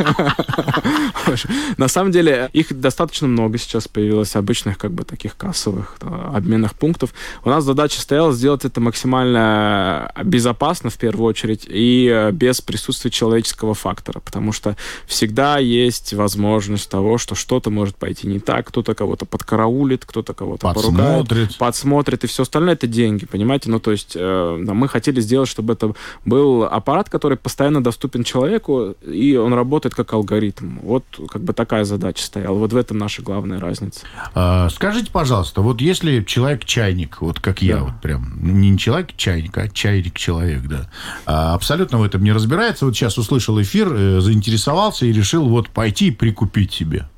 На 1.76 1.88
самом 1.88 2.12
деле, 2.12 2.48
их 2.52 2.78
достаточно 2.80 3.25
много 3.26 3.58
сейчас 3.58 3.88
появилось 3.88 4.36
обычных, 4.36 4.78
как 4.78 4.92
бы, 4.92 5.04
таких 5.04 5.36
кассовых 5.36 5.96
э, 6.00 6.30
обменных 6.34 6.74
пунктов. 6.74 7.12
У 7.44 7.48
нас 7.50 7.64
задача 7.64 8.00
стояла 8.00 8.32
сделать 8.32 8.64
это 8.64 8.80
максимально 8.80 10.12
безопасно, 10.24 10.90
в 10.90 10.96
первую 10.96 11.28
очередь, 11.28 11.66
и 11.68 12.10
э, 12.12 12.32
без 12.32 12.60
присутствия 12.60 13.10
человеческого 13.10 13.74
фактора, 13.74 14.20
потому 14.20 14.52
что 14.52 14.76
всегда 15.06 15.58
есть 15.58 16.12
возможность 16.12 16.90
того, 16.90 17.18
что 17.18 17.34
что-то 17.34 17.70
может 17.70 17.96
пойти 17.96 18.26
не 18.26 18.38
так, 18.38 18.68
кто-то 18.68 18.94
кого-то 18.94 19.26
подкараулит, 19.26 20.04
кто-то 20.04 20.34
кого-то 20.34 20.72
поругает 20.72 21.28
Подсмотрит. 21.28 21.58
подсмотрит, 21.58 22.24
и 22.24 22.26
все 22.26 22.42
остальное 22.42 22.74
это 22.74 22.86
деньги, 22.86 23.26
понимаете? 23.26 23.70
Ну, 23.70 23.80
то 23.80 23.92
есть 23.92 24.12
э, 24.14 24.62
да, 24.62 24.74
мы 24.74 24.88
хотели 24.88 25.20
сделать, 25.20 25.48
чтобы 25.48 25.74
это 25.74 25.94
был 26.24 26.64
аппарат, 26.64 27.08
который 27.08 27.36
постоянно 27.36 27.82
доступен 27.82 28.24
человеку, 28.24 28.94
и 29.06 29.36
он 29.36 29.52
работает 29.54 29.94
как 29.94 30.12
алгоритм. 30.12 30.78
Вот 30.82 31.04
как 31.28 31.42
бы 31.42 31.52
такая 31.52 31.84
задача 31.84 32.24
стояла. 32.24 32.58
Вот 32.58 32.72
в 32.72 32.76
этом 32.76 32.98
наша 32.98 33.15
главная 33.22 33.60
разница. 33.60 34.00
А, 34.34 34.68
скажите, 34.70 35.10
пожалуйста, 35.10 35.60
вот 35.60 35.80
если 35.80 36.22
человек-чайник, 36.22 37.20
вот 37.20 37.40
как 37.40 37.62
я, 37.62 37.76
Да. 37.76 37.82
вот 37.84 38.00
прям, 38.00 38.36
не 38.40 38.76
человек-чайник, 38.78 39.56
а 39.58 39.68
чайник-человек, 39.68 40.62
да, 40.66 40.90
а, 41.26 41.54
абсолютно 41.54 41.98
в 41.98 42.02
этом 42.02 42.22
не 42.24 42.32
разбирается, 42.32 42.84
вот 42.86 42.94
сейчас 42.96 43.18
услышал 43.18 43.60
эфир, 43.60 43.92
э, 43.92 44.20
заинтересовался 44.20 45.06
и 45.06 45.12
решил 45.12 45.48
вот 45.48 45.68
пойти 45.70 46.08
и 46.08 46.10
прикупить 46.10 46.72
себе. 46.72 47.08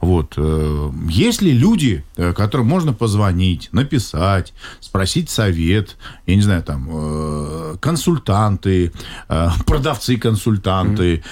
Вот. 0.00 0.34
э, 0.36 0.90
Есть 1.08 1.42
ли 1.42 1.52
люди, 1.52 2.04
э, 2.16 2.32
которым 2.32 2.66
можно 2.66 2.92
позвонить, 2.92 3.68
написать, 3.72 4.52
спросить 4.80 5.30
совет, 5.30 5.96
я 6.26 6.36
не 6.36 6.42
знаю, 6.42 6.62
там, 6.62 6.88
э, 6.90 7.76
консультанты, 7.80 8.92
продавцы-консультанты, 9.66 11.22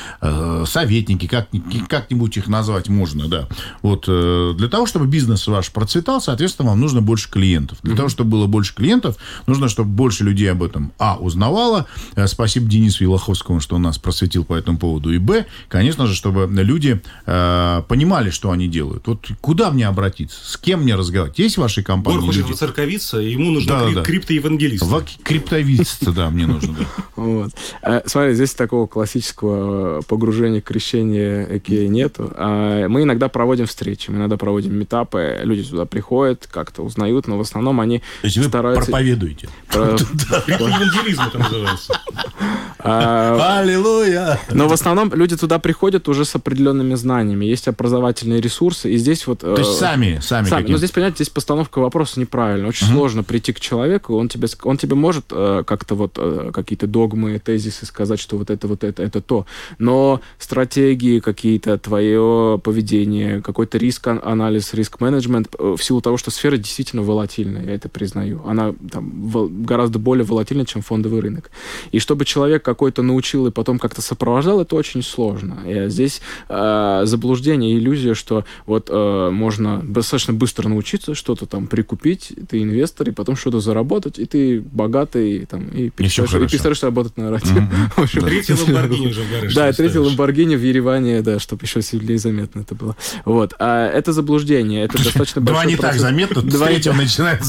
советники, 0.67 1.27
как, 1.27 1.49
как-нибудь 1.89 2.37
их 2.37 2.49
назвать 2.49 2.89
можно, 2.89 3.29
да. 3.29 3.49
Вот. 3.83 4.07
Для 4.07 4.69
того, 4.69 4.87
чтобы 4.87 5.07
бизнес 5.07 5.47
ваш 5.47 5.71
процветал, 5.71 6.21
соответственно, 6.21 6.71
вам 6.71 6.81
нужно 6.81 7.03
больше 7.03 7.31
клиентов. 7.31 7.79
Для 7.83 7.97
того, 7.97 8.09
чтобы 8.09 8.31
было 8.31 8.47
больше 8.47 8.75
клиентов, 8.75 9.17
нужно, 9.47 9.69
чтобы 9.69 9.91
больше 9.91 10.25
людей 10.25 10.51
об 10.51 10.63
этом, 10.63 10.93
а, 10.99 11.17
узнавало. 11.17 11.87
Спасибо 12.27 12.69
Денису 12.69 13.05
Елоховскому, 13.05 13.61
что 13.61 13.77
он 13.77 13.83
нас 13.83 13.99
просветил 13.99 14.45
по 14.45 14.55
этому 14.55 14.79
поводу. 14.79 15.13
И, 15.13 15.19
б, 15.19 15.47
конечно 15.69 16.07
же, 16.07 16.15
чтобы 16.15 16.49
люди 16.51 17.01
э, 17.27 17.83
понимали, 18.21 18.31
что 18.31 18.51
они 18.51 18.69
делают. 18.69 19.07
Вот 19.07 19.27
куда 19.41 19.71
мне 19.71 19.87
обратиться? 19.87 20.39
С 20.45 20.57
кем 20.57 20.83
мне 20.83 20.95
разговаривать? 20.95 21.39
Есть 21.39 21.57
в 21.57 21.61
вашей 21.61 21.83
компании 21.83 22.19
Бор 22.19 22.27
хочет 22.27 22.43
люди? 22.43 22.53
воцерковиться, 22.53 23.21
и 23.21 23.31
ему 23.31 23.51
нужно 23.51 23.69
Да, 23.73 23.87
крип- 23.87 23.95
да. 23.95 24.03
криптоевангелист. 24.03 24.83
В 24.85 25.03
криптовидство, 25.23 26.13
да, 26.13 26.31
мне 26.31 26.47
нужно. 26.47 26.77
Вот. 27.17 27.51
Э, 27.83 28.01
Смотри, 28.07 28.35
здесь 28.35 28.55
такого 28.55 28.87
классического 28.87 29.99
э, 29.99 30.03
погружения, 30.09 30.61
крещения 30.61 31.47
экея 31.59 31.89
нету. 31.89 32.33
А 32.37 32.89
Мы 32.89 33.03
иногда 33.03 33.29
проводим 33.29 33.67
встречи, 33.67 34.11
мы 34.11 34.17
иногда 34.19 34.37
проводим 34.37 34.75
метапы, 34.75 35.41
люди 35.43 35.63
сюда 35.63 35.85
приходят, 35.85 36.47
как-то 36.51 36.83
узнают, 36.83 37.27
но 37.27 37.37
в 37.37 37.41
основном 37.41 37.81
они 37.81 37.99
То 37.99 38.05
есть 38.27 38.39
вы 38.39 38.45
стараются... 38.45 38.91
проповедуете. 38.91 39.49
про- 39.69 39.97
Криптоевангелизм 39.97 41.23
это 41.23 41.39
называется. 41.39 42.01
а, 42.79 43.61
Аллилуйя! 43.61 44.41
Но 44.51 44.69
в 44.69 44.73
основном 44.73 45.13
люди 45.15 45.37
туда 45.37 45.59
приходят 45.59 46.09
уже 46.09 46.25
с 46.25 46.35
определенными 46.35 46.95
знаниями. 46.95 47.45
Есть 47.45 47.69
образовательные 47.69 48.10
ресурсы, 48.23 48.93
и 48.93 48.97
здесь 48.97 49.27
вот... 49.27 49.41
То 49.41 49.57
есть 49.57 49.79
сами, 49.79 50.19
сами, 50.23 50.47
Сами. 50.47 50.49
какие-то. 50.49 50.73
Но 50.73 50.79
здесь, 50.79 50.91
понимаете, 50.91 51.17
здесь 51.17 51.31
постановка 51.31 51.79
вопроса 51.81 52.21
неправильная. 52.21 52.69
Очень 52.69 52.87
сложно 52.87 53.23
прийти 53.23 53.53
к 53.53 53.61
человеку, 53.61 54.17
он 54.17 54.29
тебе, 54.29 54.49
он 54.63 54.77
тебе 54.77 54.95
может 54.95 55.27
э, 55.31 55.63
как-то 55.67 55.95
вот 55.95 56.13
э, 56.17 56.51
какие-то 56.53 56.87
догмы, 56.87 57.39
тезисы 57.39 57.87
сказать, 57.87 58.21
что 58.21 58.37
вот 58.37 58.51
это, 58.51 58.69
вот 58.69 58.85
это, 58.85 59.03
это 59.03 59.21
то. 59.21 59.47
Но 59.79 60.21
стратегии 60.39 61.21
какие-то, 61.21 61.79
твое 61.79 62.61
поведение, 62.63 63.43
какой-то 63.43 63.79
риск-анализ, 63.79 64.75
риск-менеджмент, 64.75 65.55
э, 65.59 65.77
в 65.79 65.83
силу 65.83 66.01
того, 66.01 66.17
что 66.17 66.31
сфера 66.31 66.57
действительно 66.57 67.03
волатильная, 67.03 67.65
я 67.65 67.75
это 67.75 67.89
признаю. 67.89 68.43
Она 68.47 68.75
там, 68.91 69.65
гораздо 69.65 69.99
более 69.99 70.25
волатильна, 70.25 70.67
чем 70.67 70.83
фондовый 70.83 71.21
рынок. 71.21 71.51
И 71.93 71.99
чтобы 71.99 72.25
человек 72.25 72.65
какой-то 72.65 73.03
научил 73.03 73.47
и 73.47 73.51
потом 73.51 73.79
как-то 73.79 74.03
сопровождал, 74.03 74.61
это 74.61 74.75
очень 74.77 75.03
сложно. 75.03 75.59
И 75.67 75.89
здесь 75.89 76.21
э, 76.49 77.03
заблуждение, 77.05 77.77
иллюзия, 77.77 78.00
что 78.15 78.45
вот 78.67 78.89
э, 78.91 79.31
можно 79.31 79.81
достаточно 79.83 80.35
быстро 80.35 80.69
научиться 80.69 81.15
что-то 81.15 81.47
там 81.47 81.67
прикупить, 81.67 82.33
ты 82.49 82.63
инвестор, 82.63 83.09
и 83.09 83.13
потом 83.13 83.37
что-то 83.37 83.61
заработать, 83.61 84.19
и 84.19 84.27
ты 84.27 84.61
богатый, 84.61 85.47
там, 85.47 85.69
и 85.69 85.91
перестаешь, 85.91 86.35
и 86.35 86.39
перестаешь 86.39 86.83
работать 86.83 87.17
на 87.17 87.31
радио. 87.31 87.63
Третий 88.21 88.53
Ламборгини 88.65 89.07
уже 89.09 89.23
в 89.23 89.31
гараже. 89.31 89.55
да, 89.55 89.73
третий 89.73 89.99
Ламборгини 89.99 90.57
в 90.57 90.63
Ереване, 90.63 91.23
да, 91.23 91.39
чтобы 91.39 91.65
еще 91.65 91.83
сильнее 91.83 92.19
заметно 92.19 92.61
это 92.61 92.75
было. 92.75 92.97
Вот. 93.25 93.55
А 93.59 93.89
это 93.89 94.13
заблуждение, 94.13 94.85
это 94.85 94.99
достаточно 95.03 95.41
Два 95.41 95.65
не 95.65 95.77
так 95.77 95.95
заметно, 95.95 96.43
Два 96.43 96.67
с 96.67 96.69
третьего 96.69 96.95
начинает 96.95 97.41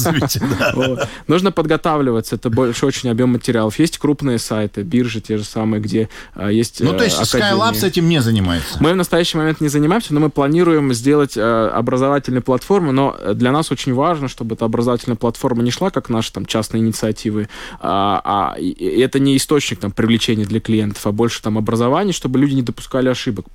вот. 0.74 1.08
Нужно 1.26 1.52
подготавливаться, 1.52 2.36
это 2.36 2.50
большой 2.50 2.88
очень 2.88 3.08
объем 3.08 3.30
материалов. 3.30 3.78
Есть 3.78 3.98
крупные 3.98 4.38
сайты, 4.38 4.82
биржи 4.82 5.20
те 5.20 5.38
же 5.38 5.44
самые, 5.44 5.80
где 5.80 6.08
а, 6.34 6.50
есть 6.50 6.80
Ну, 6.80 6.94
э, 6.94 6.98
то 6.98 7.04
есть 7.04 7.16
академии. 7.16 7.58
Skylab 7.58 7.86
этим 7.86 8.08
не 8.08 8.20
занимается. 8.20 8.76
Мы 8.80 8.92
в 8.92 8.96
настоящий 8.96 9.36
момент 9.36 9.60
не 9.60 9.68
занимаемся, 9.68 10.14
но 10.14 10.20
мы 10.20 10.30
планируем 10.30 10.41
сделать 10.94 11.36
э, 11.36 11.40
образовательную 11.40 12.42
платформу, 12.42 12.92
но 12.92 13.16
для 13.34 13.52
нас 13.52 13.70
очень 13.70 13.94
важно, 13.94 14.28
чтобы 14.28 14.54
эта 14.54 14.64
образовательная 14.64 15.16
платформа 15.16 15.62
не 15.62 15.70
шла 15.70 15.90
как 15.90 16.08
наши 16.08 16.32
там 16.32 16.46
частные 16.46 16.82
инициативы, 16.82 17.48
а, 17.80 18.20
а 18.24 18.56
это 18.58 19.18
не 19.18 19.36
источник 19.36 19.80
там 19.80 19.92
привлечения 19.92 20.44
для 20.44 20.60
клиентов, 20.60 21.06
а 21.06 21.12
больше 21.12 21.42
там 21.42 21.58
образования, 21.58 22.12
чтобы 22.12 22.38
люди 22.38 22.54
не 22.54 22.62
допускали 22.62 23.08
ошибок. 23.08 23.46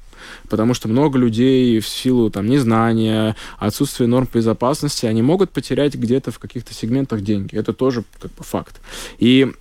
Потому 0.49 0.73
что 0.73 0.87
много 0.87 1.17
людей 1.17 1.79
в 1.79 1.87
силу 1.87 2.29
там 2.29 2.47
незнания, 2.47 3.35
отсутствия 3.59 4.07
норм 4.07 4.27
безопасности, 4.31 5.05
они 5.05 5.21
могут 5.21 5.51
потерять 5.51 5.95
где-то 5.95 6.31
в 6.31 6.39
каких-то 6.39 6.73
сегментах 6.73 7.21
деньги. 7.21 7.55
Это 7.55 7.73
тоже 7.73 8.03
как 8.19 8.31
бы 8.33 8.43
факт. 8.43 8.81
И 9.19 9.51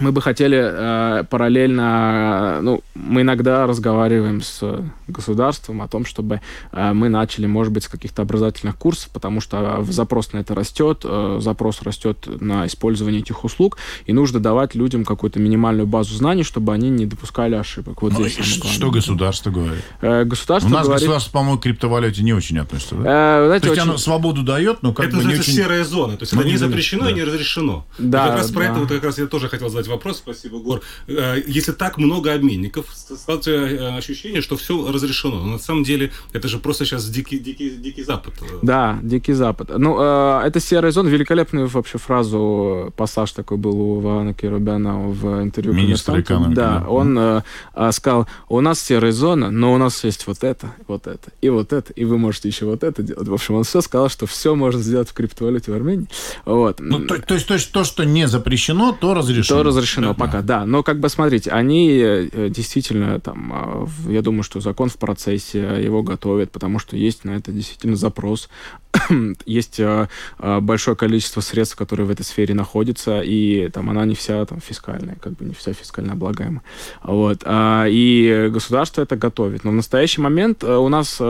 мы 0.00 0.12
бы 0.12 0.20
хотели 0.22 0.58
э, 0.60 1.24
параллельно, 1.30 2.56
э, 2.58 2.60
ну, 2.62 2.82
мы 2.94 3.22
иногда 3.22 3.66
разговариваем 3.66 4.40
с 4.42 4.62
государством 5.06 5.82
о 5.82 5.88
том, 5.88 6.04
чтобы 6.04 6.40
э, 6.72 6.92
мы 6.92 7.08
начали, 7.08 7.46
может 7.46 7.72
быть, 7.72 7.84
с 7.84 7.88
каких-то 7.88 8.22
образовательных 8.22 8.76
курсов, 8.76 9.10
потому 9.12 9.40
что 9.40 9.78
э, 9.80 9.92
запрос 9.92 10.32
на 10.32 10.38
это 10.38 10.54
растет, 10.54 11.02
э, 11.04 11.38
запрос 11.40 11.82
растет 11.82 12.28
на 12.40 12.66
использование 12.66 13.20
этих 13.20 13.44
услуг, 13.44 13.78
и 14.06 14.12
нужно 14.12 14.40
давать 14.40 14.74
людям 14.74 15.04
какую-то 15.04 15.40
минимальную 15.40 15.86
базу 15.86 16.14
знаний, 16.14 16.42
чтобы 16.42 16.72
они 16.72 16.90
не 16.90 17.06
допускали 17.06 17.54
ошибок. 17.54 18.02
Вот 18.02 18.12
Ну, 18.12 18.28
здесь. 18.28 18.44
Что 18.46 18.90
государство 18.90 19.50
говорит? 19.50 19.82
Э, 20.00 20.22
У 20.22 20.26
Государство 20.26 20.70
нас 20.70 20.84
говорит... 20.86 21.02
государство, 21.02 21.32
по-моему, 21.32 21.58
к 21.58 21.62
криптовалюте 21.62 22.22
не 22.22 22.32
очень 22.32 22.58
относится. 22.58 22.94
да? 22.94 23.40
э, 23.42 23.46
знаете, 23.46 23.66
То 23.66 23.72
есть 23.72 23.80
очень- 23.82 23.90
оно 23.90 23.98
свободу 23.98 24.42
дает, 24.42 24.82
но 24.82 24.92
как 24.92 25.06
это 25.06 25.16
бы 25.16 25.22
не 25.22 25.26
называется 25.28 25.50
очень... 25.50 25.62
серая 25.62 25.84
зона. 25.84 26.16
То 26.16 26.22
есть 26.22 26.32
Ну, 26.34 26.40
это 26.40 26.48
не 26.50 26.56
запрещено 26.56 27.04
да. 27.04 27.10
и 27.10 27.14
не 27.14 27.24
разрешено. 27.24 27.86
Да, 27.98 28.26
И 28.26 28.28
как 28.30 28.38
раз 28.38 28.50
про 28.50 28.60
да. 28.60 28.70
это 28.70 28.80
вот 28.80 28.88
как 28.88 29.04
раз 29.04 29.18
я 29.18 29.26
тоже 29.26 29.48
хотел 29.48 29.68
задать 29.68 29.87
вопрос. 29.88 30.18
Спасибо, 30.18 30.58
Гор. 30.58 30.82
Э, 31.06 31.36
Если 31.46 31.72
так 31.72 31.98
много 31.98 32.32
обменников, 32.34 32.86
складывается 32.94 33.50
э, 33.50 33.96
ощущение, 33.98 34.40
что 34.42 34.56
все 34.56 34.90
разрешено. 34.92 35.36
Но 35.40 35.52
на 35.52 35.58
самом 35.58 35.84
деле 35.84 36.10
это 36.32 36.48
же 36.48 36.58
просто 36.58 36.84
сейчас 36.84 37.08
дикий, 37.08 37.38
дикий, 37.38 37.70
дикий 37.70 38.02
запад. 38.04 38.34
Да, 38.62 38.98
Дикий 39.02 39.32
Запад. 39.32 39.70
Ну, 39.78 39.96
э, 40.00 40.42
это 40.46 40.60
серая 40.60 40.92
зона. 40.92 41.08
Великолепную 41.08 41.66
вообще 41.68 41.98
фразу, 41.98 42.92
пассаж 42.96 43.32
такой 43.32 43.56
был 43.56 43.80
у 43.80 44.00
Ивана 44.00 44.34
Кирубяна 44.34 44.98
в 44.98 45.42
интервью 45.42 45.72
«Коммерсанту». 45.74 46.20
экономики, 46.20 46.54
Да, 46.56 46.80
да. 46.80 46.88
он 46.88 47.18
э, 47.18 47.42
э, 47.74 47.92
сказал, 47.92 48.26
у 48.48 48.60
нас 48.60 48.80
серая 48.80 49.12
зона, 49.12 49.50
но 49.50 49.72
у 49.72 49.78
нас 49.78 50.04
есть 50.04 50.26
вот 50.26 50.42
это, 50.44 50.72
вот 50.86 51.06
это, 51.06 51.30
и 51.40 51.48
вот 51.48 51.72
это, 51.72 51.92
и 51.92 52.04
вы 52.04 52.18
можете 52.18 52.48
еще 52.48 52.66
вот 52.66 52.82
это 52.84 53.02
делать. 53.02 53.28
В 53.28 53.34
общем, 53.34 53.54
он 53.54 53.64
все 53.64 53.80
сказал, 53.80 54.08
что 54.08 54.26
все 54.26 54.54
можно 54.54 54.80
сделать 54.82 55.08
в 55.08 55.12
криптовалюте 55.12 55.72
в 55.72 55.74
Армении. 55.74 56.06
Вот. 56.44 56.80
Ну, 56.80 57.06
то, 57.06 57.20
то 57.20 57.34
есть 57.34 57.72
то, 57.72 57.84
что 57.84 58.04
не 58.04 58.26
запрещено, 58.28 58.92
то 58.92 59.14
разрешено. 59.14 59.58
То 59.58 59.62
разрешено 59.62 59.77
Да. 60.08 60.14
пока, 60.14 60.42
да. 60.42 60.64
Но 60.66 60.82
как 60.82 61.00
бы 61.00 61.08
смотрите, 61.08 61.50
они 61.50 61.98
э, 62.00 62.48
действительно 62.50 63.20
там, 63.20 63.52
а, 63.52 63.88
я 64.08 64.22
думаю, 64.22 64.42
что 64.42 64.60
закон 64.60 64.88
в 64.88 64.96
процессе, 64.96 65.58
его 65.82 66.02
готовят, 66.02 66.50
потому 66.50 66.78
что 66.78 66.96
есть 66.96 67.24
на 67.24 67.32
это 67.32 67.52
действительно 67.52 67.96
запрос. 67.96 68.48
есть 69.46 69.78
э, 69.80 70.08
э, 70.38 70.60
большое 70.60 70.96
количество 70.96 71.40
средств, 71.40 71.76
которые 71.76 72.06
в 72.06 72.10
этой 72.10 72.24
сфере 72.24 72.54
находятся, 72.54 73.20
и 73.20 73.68
там 73.68 73.90
она 73.90 74.04
не 74.04 74.14
вся 74.14 74.44
там 74.46 74.60
фискальная, 74.60 75.16
как 75.16 75.34
бы 75.34 75.44
не 75.44 75.54
вся 75.54 75.72
фискально 75.72 76.14
облагаема. 76.14 76.62
Вот. 77.02 77.42
А, 77.44 77.86
И 77.88 78.48
государство 78.50 79.02
это 79.02 79.16
готовит. 79.16 79.64
Но 79.64 79.70
в 79.70 79.74
настоящий 79.74 80.20
момент 80.20 80.64
у 80.64 80.88
нас 80.88 81.20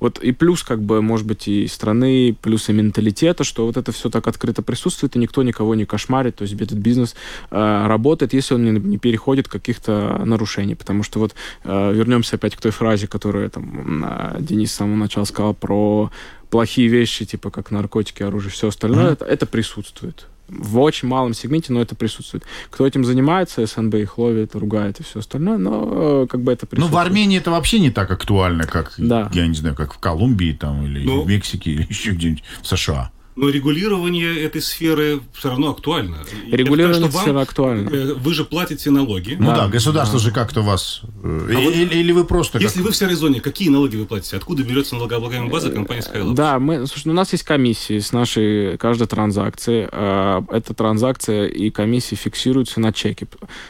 вот 0.00 0.18
и 0.18 0.32
плюс, 0.32 0.62
как 0.62 0.80
бы, 0.82 1.02
может 1.02 1.26
быть, 1.26 1.48
и 1.48 1.66
страны, 1.66 2.36
плюс 2.40 2.68
и 2.68 2.72
менталитета, 2.72 3.44
что 3.44 3.66
вот 3.66 3.76
это 3.76 3.92
все 3.92 4.08
так 4.08 4.26
открыто 4.26 4.62
присутствует, 4.62 5.16
и 5.16 5.18
никто 5.18 5.42
никого 5.42 5.74
не 5.74 5.84
кошмарит, 5.84 6.36
то 6.36 6.42
есть 6.42 6.54
этот 6.60 6.78
бизнес 6.78 7.14
э, 7.50 7.79
работает, 7.88 8.32
если 8.32 8.54
он 8.54 8.64
не, 8.64 8.70
не 8.80 8.98
переходит 8.98 9.48
каких-то 9.48 10.22
нарушений. 10.24 10.74
Потому 10.74 11.02
что 11.02 11.18
вот 11.18 11.34
э, 11.64 11.92
вернемся 11.92 12.36
опять 12.36 12.56
к 12.56 12.60
той 12.60 12.70
фразе, 12.72 13.06
которую 13.06 13.50
там 13.50 14.04
э, 14.04 14.36
Денис 14.40 14.72
с 14.72 14.76
самого 14.76 14.96
начала 14.96 15.24
сказал 15.24 15.54
про 15.54 16.10
плохие 16.50 16.88
вещи, 16.88 17.24
типа 17.24 17.50
как 17.50 17.70
наркотики, 17.70 18.22
оружие, 18.22 18.50
все 18.50 18.68
остальное, 18.68 19.12
это, 19.12 19.24
это 19.24 19.46
присутствует. 19.46 20.26
В 20.48 20.80
очень 20.80 21.06
малом 21.06 21.32
сегменте, 21.32 21.72
но 21.72 21.80
это 21.80 21.94
присутствует. 21.94 22.42
Кто 22.70 22.84
этим 22.84 23.04
занимается, 23.04 23.64
СНБ 23.64 23.94
их 23.94 24.18
ловит, 24.18 24.56
ругает 24.56 24.98
и 24.98 25.04
все 25.04 25.20
остальное, 25.20 25.58
но 25.58 26.22
э, 26.24 26.26
как 26.28 26.40
бы 26.42 26.50
это 26.50 26.64
Ну, 26.64 26.70
присутствует. 26.70 26.92
в 26.92 27.06
Армении 27.06 27.38
это 27.38 27.52
вообще 27.52 27.78
не 27.78 27.90
так 27.92 28.10
актуально, 28.10 28.64
как, 28.66 28.94
Да. 28.98 29.30
я 29.32 29.46
не 29.46 29.54
знаю, 29.54 29.76
как 29.76 29.94
в 29.94 29.98
Колумбии 29.98 30.52
там, 30.52 30.82
или 30.84 31.04
Ну. 31.06 31.22
в 31.22 31.28
Мексике, 31.28 31.70
или 31.70 31.86
еще 31.88 32.10
где-нибудь 32.10 32.42
в 32.62 32.66
США. 32.66 33.12
Но 33.40 33.48
регулирование 33.48 34.38
этой 34.42 34.60
сферы 34.60 35.20
все 35.32 35.48
равно 35.48 35.70
актуально. 35.70 36.18
Регулирование 36.50 37.08
вам, 37.08 37.22
сферы 37.22 37.40
актуально. 37.40 37.88
э, 37.88 38.14
Вы 38.14 38.34
же 38.34 38.44
платите 38.44 38.90
налоги. 38.90 39.36
Ну 39.38 39.46
да, 39.46 39.56
Да, 39.56 39.68
государство 39.68 40.18
же 40.18 40.30
как-то 40.30 40.60
вас... 40.60 41.00
э, 41.22 41.54
А 41.56 41.60
вот 41.60 41.74
или, 41.74 41.94
или 41.94 42.12
вы 42.12 42.24
просто... 42.24 42.54
как- 42.58 42.62
Если 42.62 42.82
вы 42.82 42.90
в 42.90 42.96
серой 42.96 43.14
зоне, 43.14 43.40
какие 43.40 43.70
налоги 43.70 43.96
вы 43.96 44.04
платите? 44.04 44.36
Откуда 44.36 44.62
берется 44.62 44.94
налогооблагаемая 44.96 45.50
база 45.50 45.70
компании 45.70 46.02
Skylab? 46.06 46.34
Да, 46.34 46.58
мы, 46.58 46.86
слушай, 46.86 47.06
ну, 47.06 47.12
у 47.12 47.16
нас 47.16 47.32
есть 47.32 47.44
комиссии 47.44 47.98
с 47.98 48.12
нашей 48.12 48.76
каждой 48.76 49.06
транзакции. 49.06 49.88
Э, 49.90 50.42
Эта 50.50 50.74
транзакция 50.74 51.46
и 51.46 51.70
комиссии 51.70 52.16
фиксируются 52.16 52.78
на 52.80 52.92
чеке. 52.92 53.26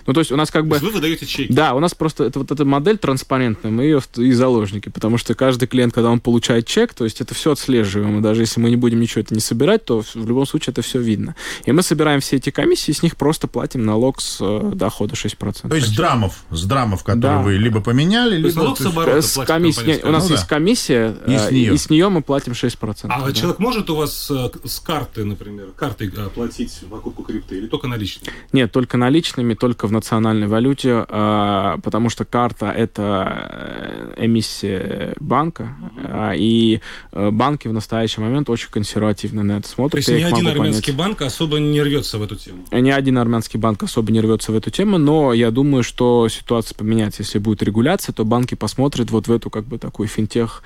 Ну, 0.07 0.13
то 0.13 0.19
есть 0.19 0.33
у 0.33 0.37
нас 0.37 0.51
как 0.51 0.63
То 0.65 0.69
бы... 0.69 0.75
есть 0.77 0.85
вы 0.85 0.91
выдаете 0.91 1.27
чеки. 1.27 1.53
Да, 1.53 1.75
у 1.75 1.79
нас 1.79 1.95
просто 1.95 2.25
это 2.25 2.41
вот 2.41 2.51
эта 2.51 2.65
модель 2.65 2.99
транспарентная, 2.99 3.71
мы 3.71 3.85
ее 3.85 4.01
и 4.17 4.33
заложники, 4.33 4.89
потому 4.89 5.17
что 5.17 5.35
каждый 5.35 5.69
клиент, 5.69 5.95
когда 5.95 6.11
он 6.11 6.19
получает 6.19 6.67
чек, 6.67 6.93
то 6.93 7.05
есть 7.05 7.21
это 7.21 7.35
все 7.37 7.53
отслеживаемо, 7.53 8.21
даже 8.21 8.43
если 8.43 8.61
мы 8.61 8.71
не 8.71 8.77
будем 8.77 8.99
ничего 8.99 9.21
это 9.21 9.33
не 9.33 9.41
собирать, 9.41 9.60
то 9.85 10.03
в 10.03 10.27
любом 10.29 10.47
случае 10.47 10.73
это 10.73 10.83
все 10.83 11.01
видно. 11.01 11.35
И 11.65 11.73
мы 11.73 11.83
собираем 11.83 12.21
все 12.21 12.37
эти 12.37 12.51
комиссии, 12.51 12.93
с 12.93 13.03
них 13.03 13.17
просто 13.17 13.47
платим 13.47 13.85
налог 13.85 14.21
с 14.21 14.39
э, 14.41 14.73
дохода 14.75 15.15
6%. 15.15 15.69
То 15.69 15.75
есть 15.77 15.89
с 15.89 15.97
драмов, 15.97 16.45
с 16.51 16.65
драмов, 16.65 17.05
которые 17.05 17.39
Да. 17.39 17.43
вы 17.43 17.57
либо 17.57 17.81
поменяли, 17.81 18.41
То 18.41 18.47
есть 18.47 18.57
либо... 18.57 18.63
налог 18.65 18.79
с 18.79 18.87
оборота 18.87 19.23
С 19.23 19.45
комиссии- 19.45 19.87
нет, 19.87 20.05
у 20.05 20.11
нас 20.11 20.25
Ну 20.25 20.31
есть 20.31 20.49
да. 20.49 20.55
комиссия, 20.57 21.15
И 21.27 21.37
с 21.37 21.49
э, 21.49 21.55
нее. 21.55 21.75
и 21.75 21.77
с 21.77 21.91
нее 21.91 22.09
мы 22.09 22.23
платим 22.23 22.53
6%. 22.53 23.07
А 23.09 23.27
да. 23.27 23.33
человек 23.33 23.59
может 23.59 23.91
у 23.91 23.97
вас 23.97 24.31
э, 24.31 24.51
с 24.65 24.81
карты, 24.81 25.25
например, 25.25 25.67
картой 25.77 26.11
платить 26.35 26.81
покупку 26.91 27.23
крипты 27.23 27.59
или 27.59 27.67
только 27.67 27.87
наличными? 27.89 28.33
Нет, 28.53 28.73
только 28.73 28.97
наличными, 28.97 29.55
только 29.55 29.87
в 29.87 29.93
национальной 29.93 30.47
валюте, 30.47 31.05
потому 31.09 32.09
что 32.11 32.25
карта 32.25 32.71
это 32.71 34.15
эмиссия 34.17 35.15
банка, 35.21 35.75
а, 35.97 36.33
и 36.35 36.81
банки 37.13 37.69
в 37.69 37.73
настоящий 37.73 38.21
момент 38.21 38.51
очень 38.51 38.71
консервативно 38.71 39.43
на 39.51 39.59
это 39.59 39.69
То 39.69 39.75
смотрят. 39.75 39.97
есть 39.97 40.09
я 40.09 40.17
ни 40.19 40.23
один 40.35 40.49
армянский 40.49 40.93
понять. 40.93 40.99
банк 40.99 41.23
особо 41.23 41.59
не 41.59 41.83
рвется 41.83 42.19
в 42.19 42.23
эту 42.23 42.37
тему. 42.37 42.65
Ни 42.73 42.91
один 42.91 43.19
армянский 43.19 43.59
банк 43.59 43.83
особо 43.83 44.13
не 44.13 44.21
рвется 44.21 44.53
в 44.53 44.57
эту 44.57 44.71
тему, 44.71 44.99
но 44.99 45.33
я 45.33 45.51
думаю, 45.51 45.83
что 45.83 46.29
ситуация 46.29 46.75
поменяется. 46.77 47.23
Если 47.23 47.39
будет 47.39 47.63
регуляция, 47.63 48.13
то 48.13 48.25
банки 48.25 48.55
посмотрят 48.55 49.11
вот 49.11 49.29
в 49.29 49.33
эту 49.33 49.51
как 49.51 49.65
бы 49.65 49.79
такую 49.79 50.09
финтех 50.09 50.63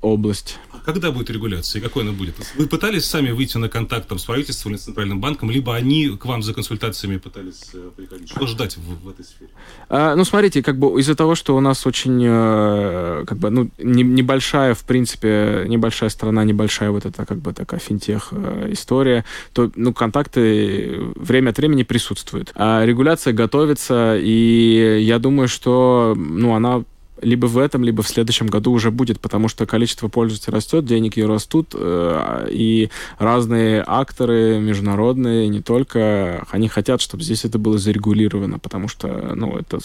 область. 0.00 0.58
А 0.72 0.78
когда 0.84 1.10
будет 1.10 1.30
регуляция 1.30 1.80
и 1.80 1.82
какой 1.82 2.02
она 2.02 2.12
будет? 2.12 2.34
Вы 2.56 2.66
пытались 2.66 3.04
сами 3.06 3.30
выйти 3.30 3.56
на 3.58 3.68
контакт 3.68 4.08
там, 4.08 4.18
с 4.18 4.24
правительством 4.24 4.72
или 4.72 4.78
с 4.78 4.84
центральным 4.84 5.20
банком, 5.20 5.50
либо 5.50 5.74
они 5.74 6.08
к 6.10 6.24
вам 6.26 6.42
за 6.42 6.54
консультациями 6.54 7.16
пытались 7.18 7.70
э, 7.74 7.90
приходить? 7.96 8.28
Что 8.30 8.46
ждать 8.46 8.76
в, 8.76 9.04
в 9.04 9.08
этой 9.08 9.24
сфере? 9.24 9.50
А, 9.88 10.14
ну, 10.14 10.24
смотрите, 10.24 10.62
как 10.62 10.78
бы 10.78 11.00
из-за 11.00 11.14
того, 11.14 11.34
что 11.34 11.56
у 11.56 11.60
нас 11.60 11.86
очень, 11.86 12.22
э, 12.24 13.24
как 13.26 13.38
бы, 13.38 13.50
ну, 13.50 13.70
не- 13.78 14.02
небольшая, 14.02 14.74
в 14.74 14.84
принципе, 14.84 15.64
небольшая 15.68 16.10
страна, 16.10 16.44
небольшая 16.44 16.90
вот 16.90 17.06
эта, 17.06 17.24
как 17.24 17.38
бы, 17.38 17.52
такая 17.52 17.80
финтех 17.80 18.15
э, 18.30 18.68
история, 18.70 19.24
то, 19.52 19.70
ну, 19.74 19.92
контакты 19.92 21.00
время 21.16 21.50
от 21.50 21.58
времени 21.58 21.82
присутствуют. 21.82 22.52
А 22.54 22.84
регуляция 22.84 23.32
готовится, 23.32 24.16
и 24.18 25.00
я 25.02 25.18
думаю, 25.18 25.48
что, 25.48 26.14
ну, 26.16 26.54
она 26.54 26.84
либо 27.22 27.46
в 27.46 27.58
этом, 27.58 27.82
либо 27.82 28.02
в 28.02 28.08
следующем 28.08 28.46
году 28.46 28.72
уже 28.72 28.90
будет, 28.90 29.20
потому 29.20 29.48
что 29.48 29.66
количество 29.66 30.08
пользователей 30.08 30.54
растет, 30.54 30.84
денег 30.84 31.16
ее 31.16 31.26
растут, 31.26 31.70
э, 31.74 32.48
и 32.50 32.90
разные 33.18 33.82
акторы 33.86 34.58
международные, 34.58 35.48
не 35.48 35.62
только, 35.62 36.46
они 36.50 36.68
хотят, 36.68 37.00
чтобы 37.00 37.22
здесь 37.22 37.44
это 37.44 37.58
было 37.58 37.78
зарегулировано, 37.78 38.58
потому 38.58 38.88
что, 38.88 39.32
ну, 39.34 39.56
это... 39.56 39.78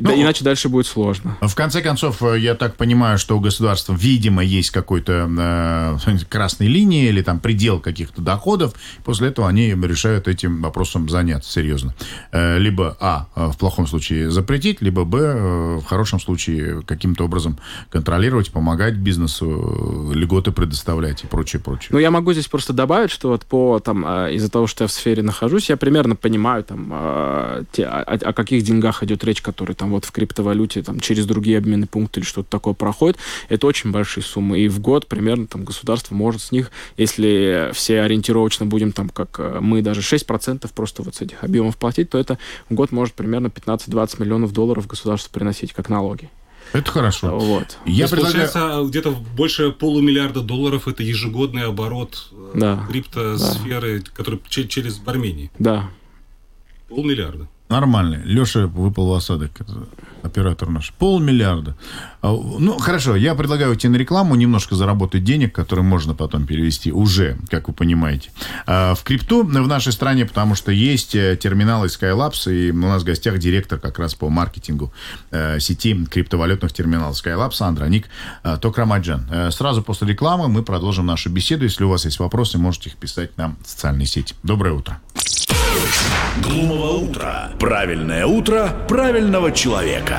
да, 0.00 0.10
Ну, 0.10 0.22
иначе 0.22 0.44
дальше 0.44 0.68
будет 0.68 0.86
сложно. 0.86 1.36
В 1.40 1.54
конце 1.54 1.80
концов, 1.82 2.22
э, 2.22 2.38
я 2.38 2.54
так 2.54 2.76
понимаю, 2.76 3.18
что 3.18 3.36
у 3.36 3.40
государства, 3.40 3.94
видимо, 3.94 4.42
есть 4.42 4.70
какой-то 4.70 5.28
э, 6.06 6.24
красной 6.28 6.68
линии 6.68 7.06
или 7.08 7.22
там 7.22 7.38
предел 7.40 7.80
каких-то 7.80 8.22
доходов. 8.22 8.74
После 9.04 9.28
этого 9.28 9.48
они 9.48 9.70
решают 9.70 10.28
этим 10.28 10.62
вопросом 10.62 11.08
заняться 11.08 11.50
серьезно. 11.52 11.94
Э, 12.32 12.58
либо, 12.58 12.96
а, 13.00 13.26
э, 13.36 13.48
в 13.52 13.58
плохом 13.58 13.86
случае 13.86 14.30
запретить, 14.30 14.80
либо, 14.80 15.04
б, 15.04 15.18
э, 15.18 15.76
в 15.78 15.84
хорошем 15.84 16.20
случае 16.20 16.82
каким-то 16.82 17.24
образом 17.24 17.58
контролировать, 17.90 18.50
помогать 18.52 18.94
бизнесу, 18.94 20.10
льготы 20.14 20.52
предоставлять 20.52 21.24
и 21.24 21.26
прочее, 21.26 21.60
прочее. 21.60 21.88
Ну, 21.90 21.98
я 21.98 22.10
могу 22.10 22.32
здесь 22.32 22.48
просто 22.48 22.72
добавить, 22.72 23.10
что 23.10 23.28
вот 23.28 23.44
по, 23.44 23.78
там, 23.80 24.04
из-за 24.28 24.50
того, 24.50 24.66
что 24.66 24.84
я 24.84 24.88
в 24.88 24.92
сфере 24.92 25.22
нахожусь, 25.22 25.68
я 25.70 25.76
примерно 25.76 26.16
понимаю, 26.16 26.64
там, 26.64 27.66
те- 27.72 27.86
о, 27.86 28.02
о 28.02 28.32
каких 28.32 28.62
деньгах 28.64 29.02
идет 29.02 29.24
речь, 29.24 29.42
которые 29.42 29.73
там 29.74 29.90
вот 29.90 30.04
в 30.04 30.12
криптовалюте, 30.12 30.82
там, 30.82 31.00
через 31.00 31.26
другие 31.26 31.58
обменные 31.58 31.86
пункты 31.88 32.20
или 32.20 32.26
что-то 32.26 32.48
такое 32.50 32.74
проходит. 32.74 33.18
Это 33.48 33.66
очень 33.66 33.90
большие 33.90 34.22
суммы. 34.24 34.60
И 34.60 34.68
в 34.68 34.80
год 34.80 35.06
примерно 35.06 35.46
там 35.46 35.64
государство 35.64 36.14
может 36.14 36.42
с 36.42 36.52
них, 36.52 36.70
если 36.96 37.70
все 37.74 38.00
ориентировочно 38.02 38.66
будем 38.66 38.92
там, 38.92 39.08
как 39.08 39.36
э, 39.38 39.58
мы, 39.60 39.82
даже 39.82 40.00
6% 40.00 40.68
просто 40.74 41.02
вот 41.02 41.14
с 41.16 41.20
этих 41.20 41.42
объемов 41.44 41.76
платить, 41.76 42.10
то 42.10 42.18
это 42.18 42.38
в 42.70 42.74
год 42.74 42.92
может 42.92 43.14
примерно 43.14 43.48
15-20 43.48 44.20
миллионов 44.22 44.52
долларов 44.52 44.86
государству 44.86 45.32
приносить 45.32 45.72
как 45.72 45.88
налоги. 45.88 46.30
Это 46.72 46.90
хорошо. 46.90 47.38
Вот. 47.38 47.76
Я 47.84 48.06
То 48.08 48.16
предлагаю... 48.16 48.48
получается, 48.50 48.82
где-то 48.88 49.10
больше 49.36 49.70
полумиллиарда 49.70 50.40
долларов 50.40 50.88
это 50.88 51.02
ежегодный 51.02 51.62
оборот 51.66 52.28
э, 52.32 52.52
Да. 52.54 52.86
криптосферы, 52.88 54.02
который 54.14 54.40
че- 54.48 54.66
через 54.66 55.00
Армении. 55.04 55.50
Да. 55.58 55.88
Полмиллиарда. 56.88 57.48
Нормально. 57.74 58.22
Леша 58.24 58.68
выпал 58.68 59.08
в 59.08 59.14
осадок. 59.14 59.50
Оператор 60.22 60.70
наш. 60.70 60.92
Полмиллиарда. 60.92 61.74
А, 62.22 62.28
Ну, 62.32 62.78
хорошо. 62.78 63.16
Я 63.16 63.34
предлагаю 63.34 63.70
уйти 63.70 63.88
на 63.88 63.96
рекламу, 63.96 64.36
немножко 64.36 64.76
заработать 64.76 65.24
денег, 65.24 65.52
которые 65.52 65.84
можно 65.84 66.14
потом 66.14 66.46
перевести 66.46 66.92
уже, 66.92 67.36
как 67.50 67.66
вы 67.66 67.74
понимаете, 67.74 68.30
а, 68.66 68.94
в 68.94 69.02
крипту 69.02 69.42
в 69.42 69.68
нашей 69.68 69.92
стране, 69.92 70.24
потому 70.24 70.54
что 70.54 70.70
есть 70.70 71.16
э, 71.16 71.36
терминалы 71.36 71.88
Skylabs, 71.88 72.48
и 72.48 72.70
у 72.70 72.76
нас 72.76 73.02
в 73.02 73.06
гостях 73.06 73.38
директор 73.38 73.80
как 73.80 73.98
раз 73.98 74.14
по 74.14 74.28
маркетингу 74.28 74.92
э, 75.32 75.58
сети 75.58 75.96
криптовалютных 76.06 76.72
терминалов 76.72 77.16
Skylabs, 77.16 77.60
Андроник 77.60 78.06
э, 78.44 78.56
Токрамаджан. 78.62 79.50
Сразу 79.50 79.82
после 79.82 80.06
рекламы 80.06 80.46
мы 80.46 80.62
продолжим 80.62 81.06
нашу 81.06 81.28
беседу. 81.28 81.64
Если 81.64 81.82
у 81.82 81.88
вас 81.88 82.04
есть 82.04 82.20
вопросы, 82.20 82.56
можете 82.56 82.90
их 82.90 82.96
писать 82.96 83.36
нам 83.36 83.56
в 83.64 83.68
социальные 83.68 84.06
сети. 84.06 84.36
Доброе 84.44 84.74
утро. 84.74 85.00
Глумого 86.42 86.98
утра. 86.98 87.50
Правильное 87.60 88.26
утро 88.26 88.68
правильного 88.88 89.52
человека. 89.52 90.18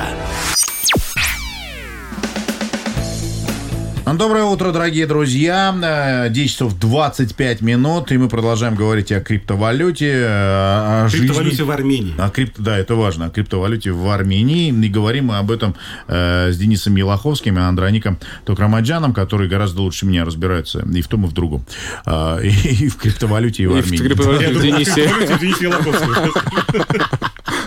Доброе 4.14 4.44
утро, 4.44 4.70
дорогие 4.70 5.04
друзья. 5.04 5.74
Э, 5.82 6.30
10 6.30 6.50
часов 6.52 6.78
25 6.78 7.60
минут, 7.60 8.12
и 8.12 8.18
мы 8.18 8.28
продолжаем 8.28 8.76
говорить 8.76 9.10
о 9.10 9.20
криптовалюте, 9.20 10.12
э, 10.12 10.26
о 10.28 11.08
Криптовалюте 11.10 11.50
жизни... 11.50 11.64
в 11.64 11.70
Армении. 11.72 12.14
О 12.16 12.30
крипто, 12.30 12.62
да, 12.62 12.78
это 12.78 12.94
важно, 12.94 13.26
о 13.26 13.30
криптовалюте 13.30 13.90
в 13.90 14.08
Армении. 14.08 14.68
И 14.68 14.88
говорим 14.88 15.26
мы 15.26 15.38
об 15.38 15.50
этом 15.50 15.74
э, 16.06 16.52
с 16.52 16.56
Денисом 16.56 16.94
Елаховским 16.94 17.58
и 17.58 17.60
Андроником 17.60 18.20
Токрамаджаном, 18.44 19.12
которые 19.12 19.50
гораздо 19.50 19.82
лучше 19.82 20.06
меня 20.06 20.24
разбираются 20.24 20.86
и 20.88 21.02
в 21.02 21.08
том, 21.08 21.24
и 21.24 21.26
в 21.26 21.32
другом. 21.32 21.66
А, 22.04 22.38
и, 22.38 22.48
и 22.48 22.88
в 22.88 22.96
криптовалюте, 22.98 23.64
и 23.64 23.66
в 23.66 23.76
И 23.76 23.82
в 23.82 23.84
Армении. 23.84 24.06
криптовалюте 24.06 24.44
Я 24.44 24.50
в 24.50 24.54
криптовалюте 24.94 25.34
в 25.34 25.40
Денисе. 25.40 25.66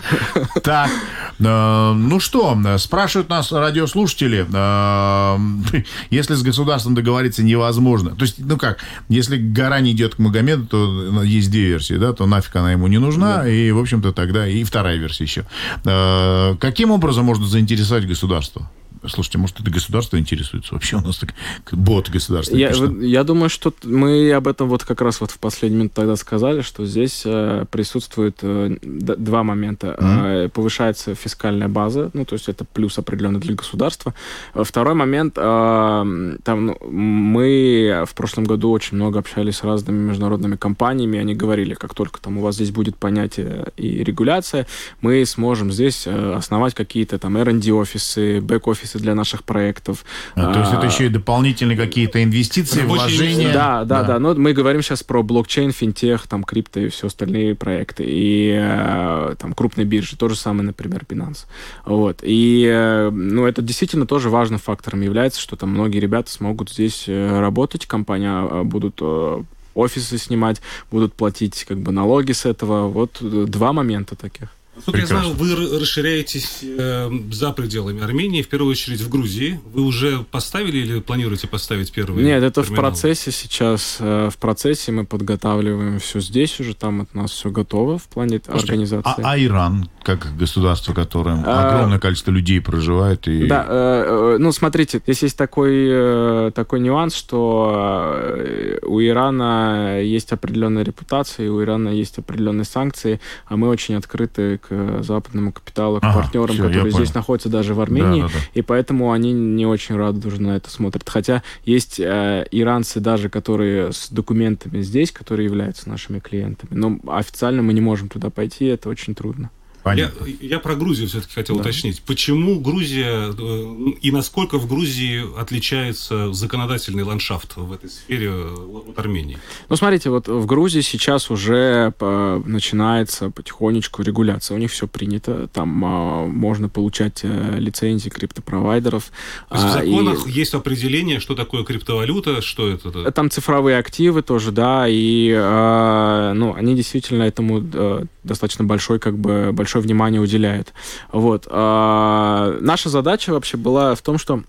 Так, 0.63 0.89
э, 0.89 1.28
ну 1.39 2.19
что, 2.19 2.57
э, 2.65 2.77
спрашивают 2.77 3.29
нас 3.29 3.51
радиослушатели, 3.51 4.45
э, 4.51 5.83
если 6.09 6.35
с 6.35 6.41
государством 6.41 6.95
договориться 6.95 7.43
невозможно, 7.43 8.11
то 8.11 8.23
есть, 8.23 8.35
ну 8.39 8.57
как, 8.57 8.79
если 9.07 9.37
гора 9.37 9.79
не 9.79 9.91
идет 9.93 10.15
к 10.15 10.19
Магомеду, 10.19 10.65
то 10.67 11.23
есть 11.23 11.49
две 11.49 11.67
версии, 11.67 11.93
да, 11.93 12.13
то 12.13 12.25
нафиг 12.25 12.55
она 12.55 12.73
ему 12.73 12.87
не 12.87 12.97
нужна, 12.97 13.47
и, 13.47 13.71
в 13.71 13.79
общем-то, 13.79 14.11
тогда 14.11 14.47
и 14.47 14.63
вторая 14.63 14.97
версия 14.97 15.23
еще. 15.23 15.45
Э, 15.85 16.55
Каким 16.59 16.91
образом 16.91 17.25
можно 17.25 17.47
заинтересовать 17.47 18.05
государство? 18.07 18.69
Слушайте, 19.07 19.37
может, 19.37 19.59
это 19.59 19.71
государство 19.71 20.17
интересуется? 20.17 20.73
Вообще 20.73 20.97
у 20.97 21.01
нас 21.01 21.17
так 21.17 21.33
бот 21.71 22.09
государственный. 22.09 22.59
Я, 22.59 22.71
я 23.01 23.23
думаю, 23.23 23.49
что 23.49 23.73
мы 23.83 24.31
об 24.31 24.47
этом 24.47 24.67
вот 24.67 24.83
как 24.83 25.01
раз 25.01 25.21
вот 25.21 25.31
в 25.31 25.39
последний 25.39 25.77
минут 25.77 25.93
тогда 25.93 26.15
сказали, 26.15 26.61
что 26.61 26.85
здесь 26.85 27.23
э, 27.25 27.65
присутствует 27.71 28.39
э, 28.41 28.75
два 28.81 29.43
момента. 29.43 29.95
Э, 29.99 30.49
повышается 30.49 31.15
фискальная 31.15 31.67
база, 31.67 32.11
ну, 32.13 32.25
то 32.25 32.33
есть 32.33 32.49
это 32.49 32.65
плюс 32.65 32.97
определенный 32.97 33.39
для 33.39 33.55
государства. 33.55 34.13
Э, 34.53 34.63
Второй 34.65 34.95
момент, 34.95 35.37
э, 35.37 36.37
там, 36.43 36.65
ну, 36.65 36.77
мы 36.89 38.03
в 38.05 38.13
прошлом 38.13 38.43
году 38.43 38.71
очень 38.71 38.97
много 38.97 39.19
общались 39.19 39.57
с 39.57 39.63
разными 39.63 39.99
международными 40.09 40.55
компаниями, 40.55 41.19
они 41.19 41.35
говорили, 41.35 41.73
как 41.73 41.93
только 41.93 42.19
там 42.19 42.37
у 42.37 42.41
вас 42.41 42.55
здесь 42.55 42.71
будет 42.71 42.97
понятие 42.97 43.67
и 43.77 44.03
регуляция, 44.03 44.67
мы 45.01 45.25
сможем 45.25 45.71
здесь 45.71 46.05
э, 46.05 46.33
основать 46.33 46.73
какие-то 46.73 47.17
там 47.17 47.37
R&D-офисы, 47.37 48.39
бэк-офисы 48.39 48.88
для 48.97 49.13
наших 49.13 49.43
проектов. 49.43 50.03
А, 50.35 50.53
то 50.53 50.59
есть 50.59 50.71
это 50.73 50.81
А, 50.81 50.85
еще 50.85 51.05
и 51.05 51.09
дополнительные 51.09 51.77
какие-то 51.77 52.23
инвестиции, 52.23 52.81
вложения. 52.81 53.47
места. 53.47 53.83
да, 53.85 53.85
да, 53.85 54.03
да, 54.03 54.19
Но 54.19 54.33
мы 54.33 54.53
говорим 54.53 54.81
сейчас 54.81 55.03
про 55.03 55.21
блокчейн, 55.21 55.71
финтех, 55.71 56.27
там 56.27 56.43
крипто 56.43 56.79
и 56.79 56.89
все 56.89 57.07
остальные 57.07 57.55
проекты. 57.55 58.03
И 58.07 58.57
э, 58.57 59.35
там 59.37 59.53
крупные 59.53 59.85
биржи. 59.85 60.17
То 60.17 60.29
же 60.29 60.35
самое, 60.35 60.63
например, 60.65 61.03
Binance. 61.07 61.45
Вот. 61.85 62.19
И 62.23 62.65
э, 62.67 63.09
ну, 63.11 63.45
это 63.45 63.61
действительно 63.61 64.05
тоже 64.05 64.29
важным 64.29 64.59
фактором 64.59 65.01
является, 65.01 65.39
что 65.39 65.55
там 65.55 65.69
многие 65.69 65.99
ребята 65.99 66.31
смогут 66.31 66.69
здесь 66.69 67.05
э, 67.07 67.39
работать, 67.39 67.85
компания 67.85 68.47
э, 68.49 68.63
будут 68.63 68.99
э, 69.01 69.43
офисы 69.75 70.17
снимать, 70.17 70.61
будут 70.91 71.13
платить 71.13 71.65
как 71.67 71.79
бы 71.79 71.91
налоги 71.91 72.31
с 72.31 72.45
этого. 72.45 72.87
Вот 72.87 73.17
два 73.21 73.73
момента 73.73 74.15
таких. 74.15 74.49
Насколько 74.79 74.99
я 74.99 75.05
знаю, 75.07 75.33
вы 75.33 75.79
расширяетесь 75.79 76.59
э, 76.63 77.09
за 77.31 77.51
пределами 77.51 78.01
Армении, 78.01 78.41
в 78.41 78.47
первую 78.47 78.71
очередь 78.71 79.01
в 79.01 79.09
Грузии. 79.09 79.59
Вы 79.73 79.83
уже 79.83 80.19
поставили 80.31 80.77
или 80.77 80.99
планируете 81.01 81.47
поставить 81.47 81.91
первый 81.91 82.23
Нет, 82.23 82.41
это 82.41 82.61
в 82.63 82.67
терминал? 82.67 82.85
процессе 82.85 83.31
сейчас. 83.31 83.97
э, 83.99 84.29
В 84.31 84.37
процессе 84.37 84.91
мы 84.91 85.05
подготавливаем 85.05 85.99
все 85.99 86.19
здесь 86.21 86.59
уже, 86.59 86.73
там 86.75 87.01
от 87.01 87.13
нас 87.13 87.31
все 87.31 87.49
готово 87.51 87.97
в 87.97 88.03
плане 88.03 88.39
Слушайте, 88.43 88.71
организации. 88.71 89.21
А, 89.21 89.31
а 89.33 89.37
Иран, 89.39 89.89
как 90.03 90.35
государство, 90.37 90.93
в 90.93 90.95
котором 90.95 91.43
А, 91.45 91.69
огромное 91.69 91.99
количество 91.99 92.31
людей 92.31 92.61
проживает 92.61 93.27
и... 93.27 93.47
Да, 93.47 93.65
э, 93.67 94.05
э, 94.07 94.37
ну 94.39 94.51
смотрите, 94.51 94.99
здесь 95.03 95.23
есть 95.23 95.37
такой, 95.37 95.87
э, 95.89 96.51
такой 96.55 96.79
нюанс, 96.79 97.13
что 97.15 98.15
э, 98.37 98.79
у 98.85 99.01
Ирана 99.01 100.01
есть 100.01 100.31
определенная 100.31 100.83
репутация, 100.83 101.51
у 101.51 101.61
Ирана 101.61 101.89
есть 101.89 102.17
определенные 102.17 102.65
санкции, 102.65 103.19
а 103.45 103.57
мы 103.57 103.67
очень 103.67 103.95
открыты 103.95 104.59
к 104.59 104.68
западному 105.01 105.51
капиталу, 105.51 105.99
к 105.99 106.03
Ага, 106.03 106.21
партнерам, 106.21 106.55
всё, 106.55 106.63
я 106.63 106.69
которые 106.69 106.91
здесь 106.93 107.13
находятся 107.13 107.49
даже 107.49 107.73
в 107.73 107.81
Армении, 107.81 108.21
Да, 108.21 108.27
да, 108.27 108.33
да. 108.33 108.39
и 108.53 108.61
поэтому 108.61 109.11
они 109.11 109.33
не 109.33 109.65
очень 109.65 109.95
радужно 109.95 110.49
на 110.49 110.55
это 110.57 110.69
смотрят. 110.69 111.07
Хотя 111.09 111.43
есть 111.65 111.99
э, 111.99 112.45
иранцы 112.51 112.99
даже, 112.99 113.29
которые 113.29 113.91
с 113.91 114.09
документами 114.09 114.81
здесь, 114.81 115.11
которые 115.11 115.45
являются 115.45 115.89
нашими 115.89 116.19
клиентами, 116.19 116.69
но 116.73 116.97
официально 117.07 117.61
мы 117.61 117.73
не 117.73 117.81
можем 117.81 118.09
туда 118.09 118.29
пойти, 118.29 118.65
это 118.65 118.89
очень 118.89 119.15
трудно. 119.15 119.49
Я, 119.95 120.07
Понятно. 120.09 120.25
я 120.41 120.59
про 120.59 120.75
Грузию 120.75 121.07
все-таки 121.07 121.33
хотел 121.33 121.55
Да. 121.55 121.61
уточнить. 121.61 122.01
Почему 122.01 122.59
Грузия 122.59 123.33
э, 123.37 123.91
и 124.01 124.11
насколько 124.11 124.57
в 124.57 124.67
Грузии 124.67 125.23
отличается 125.39 126.31
законодательный 126.33 127.03
ландшафт 127.03 127.57
в 127.57 127.71
этой 127.73 127.89
сфере 127.89 128.29
э, 128.31 128.55
от 128.89 128.97
Армении? 128.99 129.37
Ну, 129.69 129.75
смотрите, 129.75 130.09
вот 130.09 130.27
в 130.27 130.45
Грузии 130.45 130.81
сейчас 130.81 131.29
уже 131.31 131.91
по- 131.97 132.41
начинается 132.45 133.29
потихонечку 133.29 134.01
регуляция. 134.03 134.55
У 134.55 134.59
них 134.59 134.71
все 134.71 134.87
принято. 134.87 135.47
Там 135.53 135.83
а, 135.85 136.25
можно 136.27 136.69
получать 136.69 137.21
э, 137.23 137.55
лицензии 137.57 138.09
криптопровайдеров. 138.09 139.11
То 139.49 139.55
есть 139.55 139.65
в 139.65 139.77
А, 139.77 139.83
и- 139.83 139.91
законах 139.91 140.27
есть 140.27 140.53
определение, 140.53 141.19
что 141.19 141.35
такое 141.35 141.63
криптовалюта, 141.63 142.41
что 142.41 142.69
это. 142.69 143.11
Там 143.11 143.29
цифровые 143.29 143.77
активы 143.77 144.21
тоже, 144.21 144.51
да, 144.51 144.85
и 144.87 145.31
э, 145.35 146.33
ну, 146.35 146.53
они 146.53 146.75
действительно 146.75 147.23
этому 147.23 147.63
э, 147.73 148.05
достаточно 148.23 148.65
большой, 148.65 148.99
как 148.99 149.17
бы, 149.17 149.51
большое 149.79 149.81
внимание 149.81 150.21
уделяют. 150.21 150.73
Вот. 151.11 151.47
А, 151.49 152.57
наша 152.61 152.89
задача 152.89 153.31
вообще 153.31 153.57
была 153.57 153.95
в 153.95 154.01
том, 154.01 154.17
что 154.17 154.43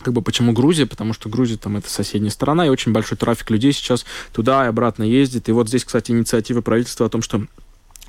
как 0.00 0.14
бы 0.14 0.22
почему 0.22 0.52
Грузия? 0.52 0.86
Потому 0.86 1.12
что 1.12 1.28
Грузия 1.28 1.56
там 1.56 1.76
это 1.76 1.90
соседняя 1.90 2.30
страна, 2.30 2.66
и 2.66 2.68
очень 2.68 2.92
большой 2.92 3.18
трафик 3.18 3.50
людей 3.50 3.72
сейчас 3.72 4.04
туда 4.32 4.64
и 4.64 4.68
обратно 4.68 5.04
ездит. 5.04 5.48
И 5.48 5.52
вот 5.52 5.68
здесь, 5.68 5.84
кстати, 5.84 6.12
инициатива 6.12 6.60
правительства 6.60 7.06
о 7.06 7.08
том, 7.08 7.22
что 7.22 7.42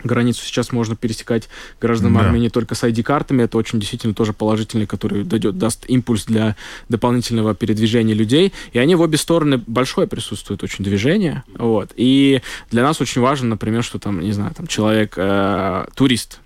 границу 0.03 0.43
сейчас 0.43 0.71
можно 0.71 0.95
пересекать 0.95 1.49
гражданам 1.81 2.15
Да. 2.15 2.21
Армении 2.21 2.49
только 2.49 2.75
с 2.75 2.83
ID-картами. 2.83 3.43
Это 3.43 3.57
очень 3.57 3.79
действительно 3.79 4.13
тоже 4.13 4.33
положительный, 4.33 4.85
который 4.85 5.23
дойдет, 5.23 5.57
даст 5.57 5.85
импульс 5.87 6.25
для 6.25 6.55
дополнительного 6.89 7.55
передвижения 7.55 8.13
людей. 8.13 8.53
И 8.73 8.79
они 8.79 8.95
в 8.95 9.01
обе 9.01 9.17
стороны 9.17 9.57
большое 9.57 10.07
присутствует 10.07 10.63
очень 10.63 10.83
движение. 10.83 11.43
Вот. 11.57 11.91
И 11.95 12.41
для 12.71 12.83
нас 12.83 13.01
очень 13.01 13.21
важно, 13.21 13.49
например, 13.49 13.83
что 13.83 13.99
там, 13.99 14.19
не 14.21 14.31
знаю, 14.31 14.53
там 14.55 14.67
человек, 14.67 15.13
э, 15.17 15.85
турист, 15.95 16.39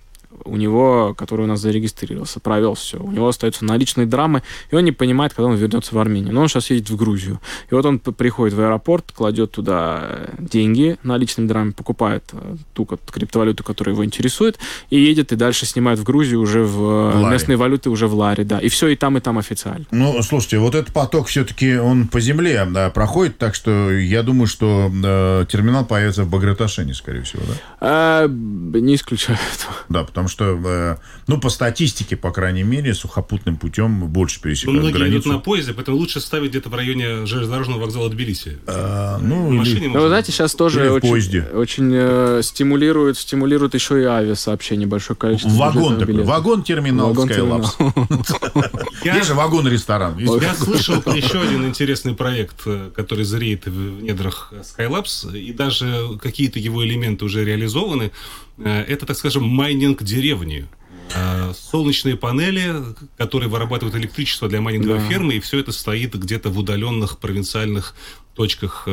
у 0.44 0.56
него, 0.56 1.14
который 1.16 1.42
у 1.42 1.46
нас 1.48 1.60
зарегистрировался, 1.60 2.40
провел 2.40 2.74
все, 2.74 2.98
у 2.98 3.10
него 3.10 3.28
остаются 3.28 3.64
наличные 3.64 4.06
драмы, 4.06 4.42
и 4.70 4.74
он 4.74 4.84
не 4.84 4.92
понимает, 4.92 5.34
когда 5.34 5.48
он 5.48 5.56
вернется 5.56 5.94
в 5.94 5.98
Армению. 5.98 6.32
Но 6.32 6.42
он 6.42 6.48
сейчас 6.48 6.70
едет 6.70 6.90
в 6.90 6.96
Грузию. 6.96 7.40
И 7.70 7.74
вот 7.74 7.84
он 7.84 7.98
приходит 7.98 8.54
в 8.54 8.60
аэропорт, 8.60 9.12
кладет 9.12 9.52
туда 9.52 10.00
э, 10.02 10.34
деньги 10.38 10.96
наличными 11.02 11.46
драмами, 11.46 11.72
покупает 11.72 12.24
э, 12.32 12.56
ту 12.72 12.84
криптовалюту, 12.86 13.64
которая 13.64 13.94
его 13.94 14.04
интересует, 14.04 14.58
и 14.90 14.98
едет 14.98 15.32
и 15.32 15.36
дальше 15.36 15.66
снимает 15.66 15.98
в 15.98 16.04
Грузию 16.04 16.40
уже 16.40 16.64
в 16.64 16.80
э, 16.82 17.18
Ларе. 17.18 17.32
местные 17.32 17.56
валюты, 17.56 17.90
уже 17.90 18.06
в 18.06 18.14
Ларе, 18.14 18.44
да. 18.44 18.58
И 18.58 18.68
все 18.68 18.88
и 18.88 18.96
там, 18.96 19.16
и 19.18 19.20
там 19.20 19.38
официально. 19.38 19.86
Ну, 19.90 20.22
слушайте, 20.22 20.58
вот 20.58 20.74
этот 20.74 20.92
поток 20.92 21.28
все-таки 21.28 21.76
он 21.76 22.08
по 22.08 22.20
земле 22.20 22.66
да, 22.70 22.90
проходит, 22.90 23.38
так 23.38 23.54
что 23.54 23.90
я 23.90 24.22
думаю, 24.22 24.46
что 24.46 24.90
э, 24.92 25.46
терминал 25.48 25.84
появится 25.84 26.24
в 26.24 26.30
Баграташене, 26.30 26.94
скорее 26.94 27.22
всего, 27.22 27.42
да? 27.46 27.54
А, 27.80 28.28
не 28.28 28.94
исключаю 28.94 29.38
этого. 29.54 29.74
Да, 29.88 30.04
потому 30.04 30.28
что, 30.28 30.33
э, 30.42 30.96
ну, 31.26 31.38
по 31.38 31.48
статистике, 31.48 32.16
по 32.16 32.30
крайней 32.32 32.62
мере, 32.64 32.94
сухопутным 32.94 33.56
путем 33.56 34.06
больше 34.08 34.38
Ну, 34.38 34.42
пересекают 34.42 34.80
многие 34.80 34.92
едут 34.98 35.08
границу. 35.10 35.32
на 35.32 35.38
поезде, 35.38 35.72
поэтому 35.74 35.96
лучше 35.98 36.20
ставить 36.20 36.50
где-то 36.50 36.68
в 36.70 36.74
районе 36.74 37.26
железнодорожного 37.26 37.80
вокзала 37.80 38.08
Тбилиси. 38.10 38.58
Э, 38.66 39.18
ну, 39.20 39.46
В 39.46 39.50
или- 39.50 39.58
машине 39.58 39.88
Ну, 39.88 40.00
вы 40.02 40.08
знаете, 40.08 40.32
сейчас 40.32 40.54
тоже 40.54 40.90
очень, 40.90 41.08
поезде. 41.08 41.42
очень 41.54 41.90
э, 41.94 42.40
стимулирует, 42.42 43.18
стимулирует 43.18 43.74
еще 43.74 44.00
и 44.00 44.04
авиасообщение, 44.04 44.86
большое 44.86 45.16
количество 45.16 45.50
Вагон 45.50 45.94
такой, 45.98 46.06
билетов. 46.14 46.28
вагон-терминал 46.28 47.08
Вагон-терминал. 47.08 47.60
Skylabs. 47.60 48.84
Я- 49.04 49.14
Есть 49.16 49.28
же 49.28 49.34
вагон-ресторан. 49.34 50.18
Я 50.18 50.54
слышал 50.54 51.00
про 51.02 51.14
еще 51.14 51.40
один 51.40 51.64
интересный 51.66 52.14
проект, 52.14 52.62
э, 52.66 52.90
который 52.94 53.24
зреет 53.24 53.66
в 53.66 54.02
недрах 54.02 54.52
Skylabs, 54.62 55.36
и 55.38 55.52
даже 55.52 56.18
какие-то 56.20 56.58
его 56.58 56.84
элементы 56.84 57.24
уже 57.24 57.44
реализованы. 57.44 58.10
Э, 58.58 58.82
Это, 58.82 59.06
так 59.06 59.16
скажем, 59.16 59.44
майнинг 59.44 60.02
деревни. 60.02 60.66
Э, 61.14 61.52
Солнечные 61.54 62.16
панели, 62.16 62.74
которые 63.18 63.48
вырабатывают 63.48 63.94
электричество 63.96 64.48
для 64.48 64.60
майнинговой 64.60 64.98
Да. 65.00 65.08
фермы, 65.08 65.34
и 65.34 65.40
все 65.40 65.58
это 65.58 65.72
стоит 65.72 66.14
где-то 66.14 66.50
в 66.50 66.58
удаленных 66.58 67.18
провинциальных 67.18 67.94
точках 68.34 68.84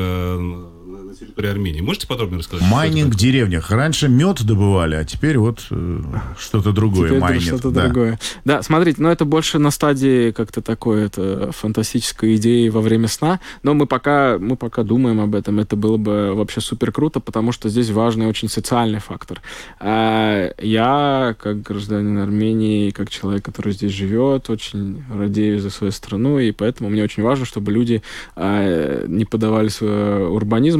на 0.98 1.16
территории 1.16 1.50
Армении. 1.50 1.82
Можете 1.82 2.08
подробнее 2.08 2.40
рассказать? 2.40 2.68
Майнинг 2.70 3.14
в 3.14 3.18
деревнях. 3.18 3.72
Раньше 3.72 4.08
мед 4.08 4.44
добывали, 4.44 4.96
а 4.96 5.06
теперь 5.06 5.38
вот 5.38 5.66
э, 5.70 6.02
что-то 6.38 6.72
другое 6.72 7.10
Теперь 7.10 7.22
майнят. 7.22 7.44
что-то 7.44 7.72
да. 7.72 7.86
другое. 7.86 8.20
Да, 8.46 8.62
смотрите, 8.62 9.02
но 9.02 9.12
это 9.12 9.26
больше 9.26 9.60
на 9.60 9.72
стадии 9.72 10.32
как-то 10.32 10.62
такой 10.62 11.04
это 11.04 11.52
фантастической 11.52 12.36
идеи 12.36 12.70
во 12.70 12.82
время 12.82 13.08
сна. 13.08 13.40
Но 13.64 13.74
мы 13.74 13.86
пока, 13.86 14.38
мы 14.40 14.56
пока 14.56 14.84
думаем 14.84 15.20
об 15.20 15.36
этом. 15.36 15.60
Это 15.60 15.76
было 15.76 15.98
бы 15.98 16.34
вообще 16.34 16.62
супер 16.62 16.92
круто, 16.92 17.20
потому 17.20 17.52
что 17.52 17.70
здесь 17.70 17.90
важный 17.90 18.28
очень 18.28 18.50
социальный 18.50 19.00
фактор. 19.00 19.42
А, 19.80 20.54
Я, 20.62 21.36
как 21.40 21.62
гражданин 21.62 22.18
Армении, 22.18 22.92
как 22.92 23.10
человек, 23.10 23.44
который 23.46 23.74
здесь 23.74 23.92
живет, 23.92 24.50
очень 24.50 25.04
радею 25.14 25.60
за 25.60 25.70
свою 25.70 25.92
страну, 25.92 26.40
и 26.40 26.52
поэтому 26.52 26.90
мне 26.90 27.04
очень 27.04 27.24
важно, 27.24 27.46
чтобы 27.46 27.72
люди 27.72 28.02
а, 28.36 29.06
не 29.08 29.26
поддавались 29.26 29.78
э, 29.82 30.28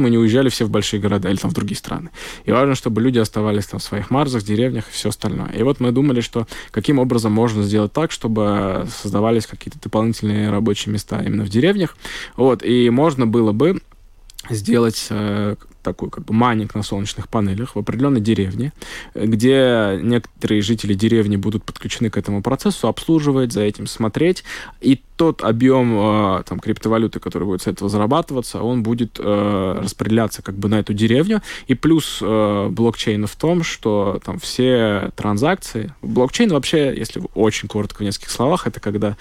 урбанизму, 0.02 0.08
не 0.08 0.18
уезжали 0.18 0.48
все 0.48 0.64
в 0.64 0.70
большие 0.70 1.00
города 1.00 1.28
или 1.28 1.36
там 1.36 1.50
в 1.50 1.54
другие 1.54 1.76
страны. 1.76 2.10
И 2.44 2.52
важно, 2.52 2.74
чтобы 2.74 3.00
люди 3.00 3.18
оставались 3.18 3.66
там 3.66 3.80
в 3.80 3.82
своих 3.82 4.10
марзах, 4.10 4.42
деревнях 4.42 4.88
и 4.88 4.92
все 4.92 5.08
остальное. 5.08 5.50
И 5.58 5.62
вот 5.62 5.80
мы 5.80 5.92
думали, 5.92 6.20
что 6.20 6.46
каким 6.70 6.98
образом 6.98 7.32
можно 7.32 7.62
сделать 7.62 7.92
так, 7.92 8.10
чтобы 8.10 8.86
создавались 9.02 9.46
какие-то 9.46 9.78
дополнительные 9.80 10.50
рабочие 10.50 10.92
места 10.92 11.22
именно 11.22 11.44
в 11.44 11.48
деревнях. 11.48 11.96
Вот, 12.36 12.62
и 12.64 12.90
можно 12.90 13.26
было 13.26 13.52
бы 13.52 13.80
сделать 14.50 15.06
э, 15.10 15.56
такой 15.82 16.10
как 16.10 16.24
бы 16.24 16.34
майнинг 16.34 16.74
на 16.74 16.82
солнечных 16.82 17.28
панелях 17.28 17.74
в 17.74 17.78
определенной 17.78 18.20
деревне, 18.20 18.72
где 19.14 19.98
некоторые 20.02 20.62
жители 20.62 20.94
деревни 20.94 21.36
будут 21.36 21.64
подключены 21.64 22.10
к 22.10 22.16
этому 22.16 22.42
процессу, 22.42 22.88
обслуживать, 22.88 23.52
за 23.52 23.62
этим 23.62 23.86
смотреть, 23.86 24.44
и 24.80 25.00
тот 25.16 25.42
объем 25.42 25.94
э, 25.96 26.42
там, 26.48 26.58
криптовалюты, 26.58 27.20
который 27.20 27.44
будет 27.44 27.62
с 27.62 27.66
этого 27.68 27.88
зарабатываться, 27.88 28.60
он 28.60 28.82
будет 28.82 29.20
э, 29.20 29.78
распределяться 29.80 30.42
как 30.42 30.56
бы 30.56 30.68
на 30.68 30.80
эту 30.80 30.94
деревню, 30.94 31.42
и 31.68 31.74
плюс 31.74 32.18
э, 32.20 32.68
блокчейна 32.70 33.26
в 33.26 33.36
том, 33.36 33.62
что 33.62 34.20
там 34.24 34.40
все 34.40 35.12
транзакции... 35.14 35.94
Блокчейн 36.02 36.50
вообще, 36.50 36.92
если 36.96 37.22
очень 37.34 37.68
коротко 37.68 37.98
в 37.98 38.00
нескольких 38.00 38.30
словах, 38.30 38.66
это 38.66 38.80
когда 38.80 39.16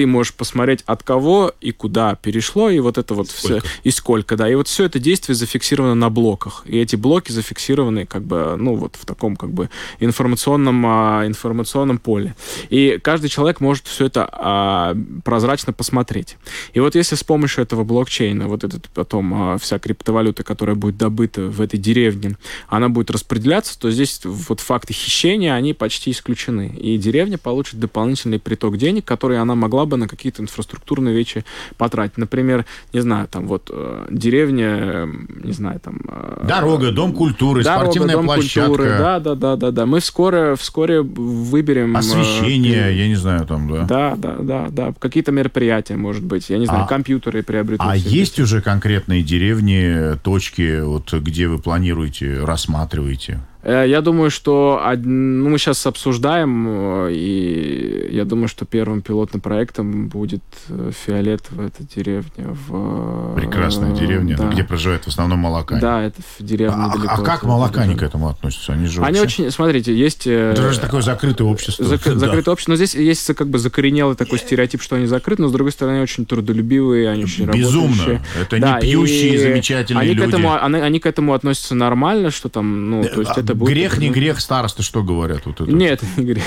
ты 0.00 0.06
можешь 0.06 0.32
посмотреть, 0.32 0.82
от 0.86 1.02
кого 1.02 1.52
и 1.60 1.72
куда 1.72 2.14
перешло, 2.14 2.70
и 2.70 2.80
вот 2.80 2.96
это 2.96 3.12
вот 3.12 3.28
все, 3.28 3.58
Сколько. 3.58 3.68
и 3.84 3.90
сколько, 3.90 4.36
да, 4.38 4.48
и 4.48 4.54
вот 4.54 4.66
все 4.66 4.84
это 4.84 4.98
действие 4.98 5.36
зафиксировано 5.36 5.94
на 5.94 6.08
блоках, 6.08 6.62
и 6.64 6.78
эти 6.78 6.96
блоки 6.96 7.32
зафиксированы 7.32 8.06
как 8.06 8.22
бы, 8.22 8.56
ну 8.56 8.76
вот 8.76 8.96
в 8.96 9.04
таком 9.04 9.36
как 9.36 9.52
бы 9.52 9.68
информационном, 9.98 10.82
а, 10.86 11.26
информационном 11.26 11.98
поле, 11.98 12.34
и 12.70 12.98
каждый 13.02 13.28
человек 13.28 13.60
может 13.60 13.86
все 13.88 14.06
это 14.06 14.26
а, 14.32 14.96
прозрачно 15.22 15.74
посмотреть. 15.74 16.38
И 16.72 16.80
вот 16.80 16.94
если 16.94 17.14
с 17.14 17.22
помощью 17.22 17.62
этого 17.62 17.84
блокчейна, 17.84 18.48
вот 18.48 18.64
этот 18.64 18.88
потом 18.88 19.34
а, 19.34 19.58
вся 19.58 19.78
криптовалюта, 19.78 20.44
которая 20.44 20.76
будет 20.76 20.96
добыта 20.96 21.42
в 21.42 21.60
этой 21.60 21.78
деревне, 21.78 22.38
она 22.68 22.88
будет 22.88 23.10
распределяться, 23.10 23.78
то 23.78 23.90
здесь 23.90 24.22
вот 24.24 24.60
факты 24.60 24.94
хищения, 24.94 25.52
они 25.52 25.74
почти 25.74 26.10
исключены, 26.10 26.74
и 26.74 26.96
деревня 26.96 27.36
получит 27.36 27.78
дополнительный 27.78 28.38
приток 28.38 28.78
денег, 28.78 29.04
который 29.04 29.38
она 29.38 29.54
могла 29.54 29.84
бы 29.89 29.89
на 29.96 30.08
какие-то 30.08 30.42
инфраструктурные 30.42 31.14
вещи 31.14 31.44
потратить. 31.76 32.18
Например, 32.18 32.64
не 32.92 33.00
знаю, 33.00 33.28
там 33.28 33.46
вот 33.46 33.70
э, 33.72 34.06
деревня, 34.10 34.78
э, 34.80 35.06
не 35.44 35.52
знаю, 35.52 35.80
там... 35.80 36.00
э, 36.08 36.44
Дорога, 36.46 36.92
дом 36.92 37.12
культуры, 37.12 37.62
Дорога, 37.62 37.84
спортивная 37.84 38.14
дом 38.16 38.24
площадка, 38.26 38.68
культуры, 38.68 38.88
да, 38.98 39.20
да, 39.20 39.34
да, 39.34 39.56
да, 39.56 39.70
да. 39.70 39.86
Мы 39.86 40.00
вскоре, 40.00 40.56
вскоре 40.56 41.02
выберем... 41.02 41.96
э, 41.96 41.98
освещение, 41.98 42.96
я 42.96 43.08
не 43.08 43.16
знаю, 43.16 43.46
там, 43.46 43.68
да. 43.70 43.84
Да, 43.84 44.14
да, 44.16 44.36
да, 44.40 44.66
да. 44.70 44.94
Какие-то 44.98 45.32
мероприятия, 45.32 45.96
может 45.96 46.24
быть. 46.24 46.50
Я 46.50 46.58
не 46.58 46.66
знаю, 46.66 46.84
А- 46.84 46.86
компьютеры 46.86 47.42
приобретут. 47.42 47.86
А 47.86 47.96
есть 47.96 48.34
эти. 48.34 48.42
уже 48.42 48.60
конкретные 48.60 49.22
деревни, 49.22 50.16
точки, 50.22 50.80
вот 50.80 51.12
где 51.12 51.48
вы 51.48 51.58
планируете, 51.58 52.42
рассматриваете? 52.44 53.40
Э, 53.62 53.84
Я 53.86 54.00
думаю, 54.00 54.30
что 54.30 54.80
ну, 55.02 55.48
мы 55.50 55.58
сейчас 55.58 55.86
обсуждаем, 55.86 56.66
э, 57.08 57.12
и 57.12 58.08
я 58.12 58.24
думаю, 58.24 58.48
что 58.48 58.64
первым 58.64 59.02
пилотным 59.02 59.40
проектом 59.40 60.08
будет 60.08 60.42
э, 60.68 60.90
фиолетовая 61.04 61.68
эта 61.68 61.82
деревня 61.94 62.56
в... 62.68 63.34
Прекрасная 63.36 63.92
деревня, 63.94 64.36
да. 64.36 64.48
где 64.48 64.64
проживают 64.64 65.04
в 65.04 65.08
основном 65.08 65.40
молокане. 65.40 65.80
Да, 65.80 66.02
это 66.02 66.20
в 66.38 66.42
деревне 66.42 66.76
А, 66.78 66.88
недалеко 66.88 67.14
а 67.14 67.22
как 67.22 67.42
молокане 67.44 67.96
к 67.96 68.02
этому 68.02 68.28
относятся? 68.28 68.72
Они 68.72 68.86
же 68.86 69.02
Они 69.02 69.18
вообще- 69.20 69.42
очень, 69.42 69.50
смотрите, 69.50 69.94
есть... 69.94 70.26
Это 70.26 70.72
же 70.72 70.80
такое 70.80 71.02
закрытое 71.02 71.46
общество. 71.46 71.82
Зак- 71.84 72.00
Да. 72.14 72.18
Закрытое 72.18 72.52
общество. 72.52 72.72
Но 72.72 72.76
здесь 72.76 72.94
есть 72.94 73.26
как 73.34 73.48
бы 73.48 73.58
закоренелый 73.58 74.16
такой 74.16 74.38
стереотип, 74.38 74.80
что 74.82 74.96
они 74.96 75.06
закрыты, 75.06 75.42
но 75.42 75.48
с 75.48 75.52
другой 75.52 75.72
стороны, 75.72 75.94
они 75.96 76.02
очень 76.02 76.24
трудолюбивые, 76.24 77.10
они 77.10 77.24
очень 77.24 77.46
Безумно. 77.46 77.88
работающие. 77.88 78.22
Это 78.40 78.56
не 78.56 78.60
Да, 78.62 78.80
пьющие, 78.80 79.34
и 79.34 79.38
замечательные 79.38 80.02
они 80.02 80.14
люди. 80.14 80.30
К 80.30 80.34
этому, 80.34 80.62
они, 80.64 80.76
они 80.76 81.00
к 81.00 81.06
этому 81.06 81.34
относятся 81.34 81.74
нормально, 81.74 82.30
что 82.30 82.48
там, 82.48 82.90
ну, 82.90 83.02
то 83.04 83.20
есть 83.20 83.32
А 83.32 83.49
это 83.50 83.58
будет... 83.58 83.72
грех, 83.72 83.98
не 83.98 84.08
ну, 84.08 84.14
грех, 84.14 84.40
старосты 84.40 84.82
что 84.82 85.02
говорят? 85.02 85.42
Вот 85.46 85.60
это? 85.60 85.70
Нет, 85.70 86.02
не 86.16 86.24
грех. 86.24 86.44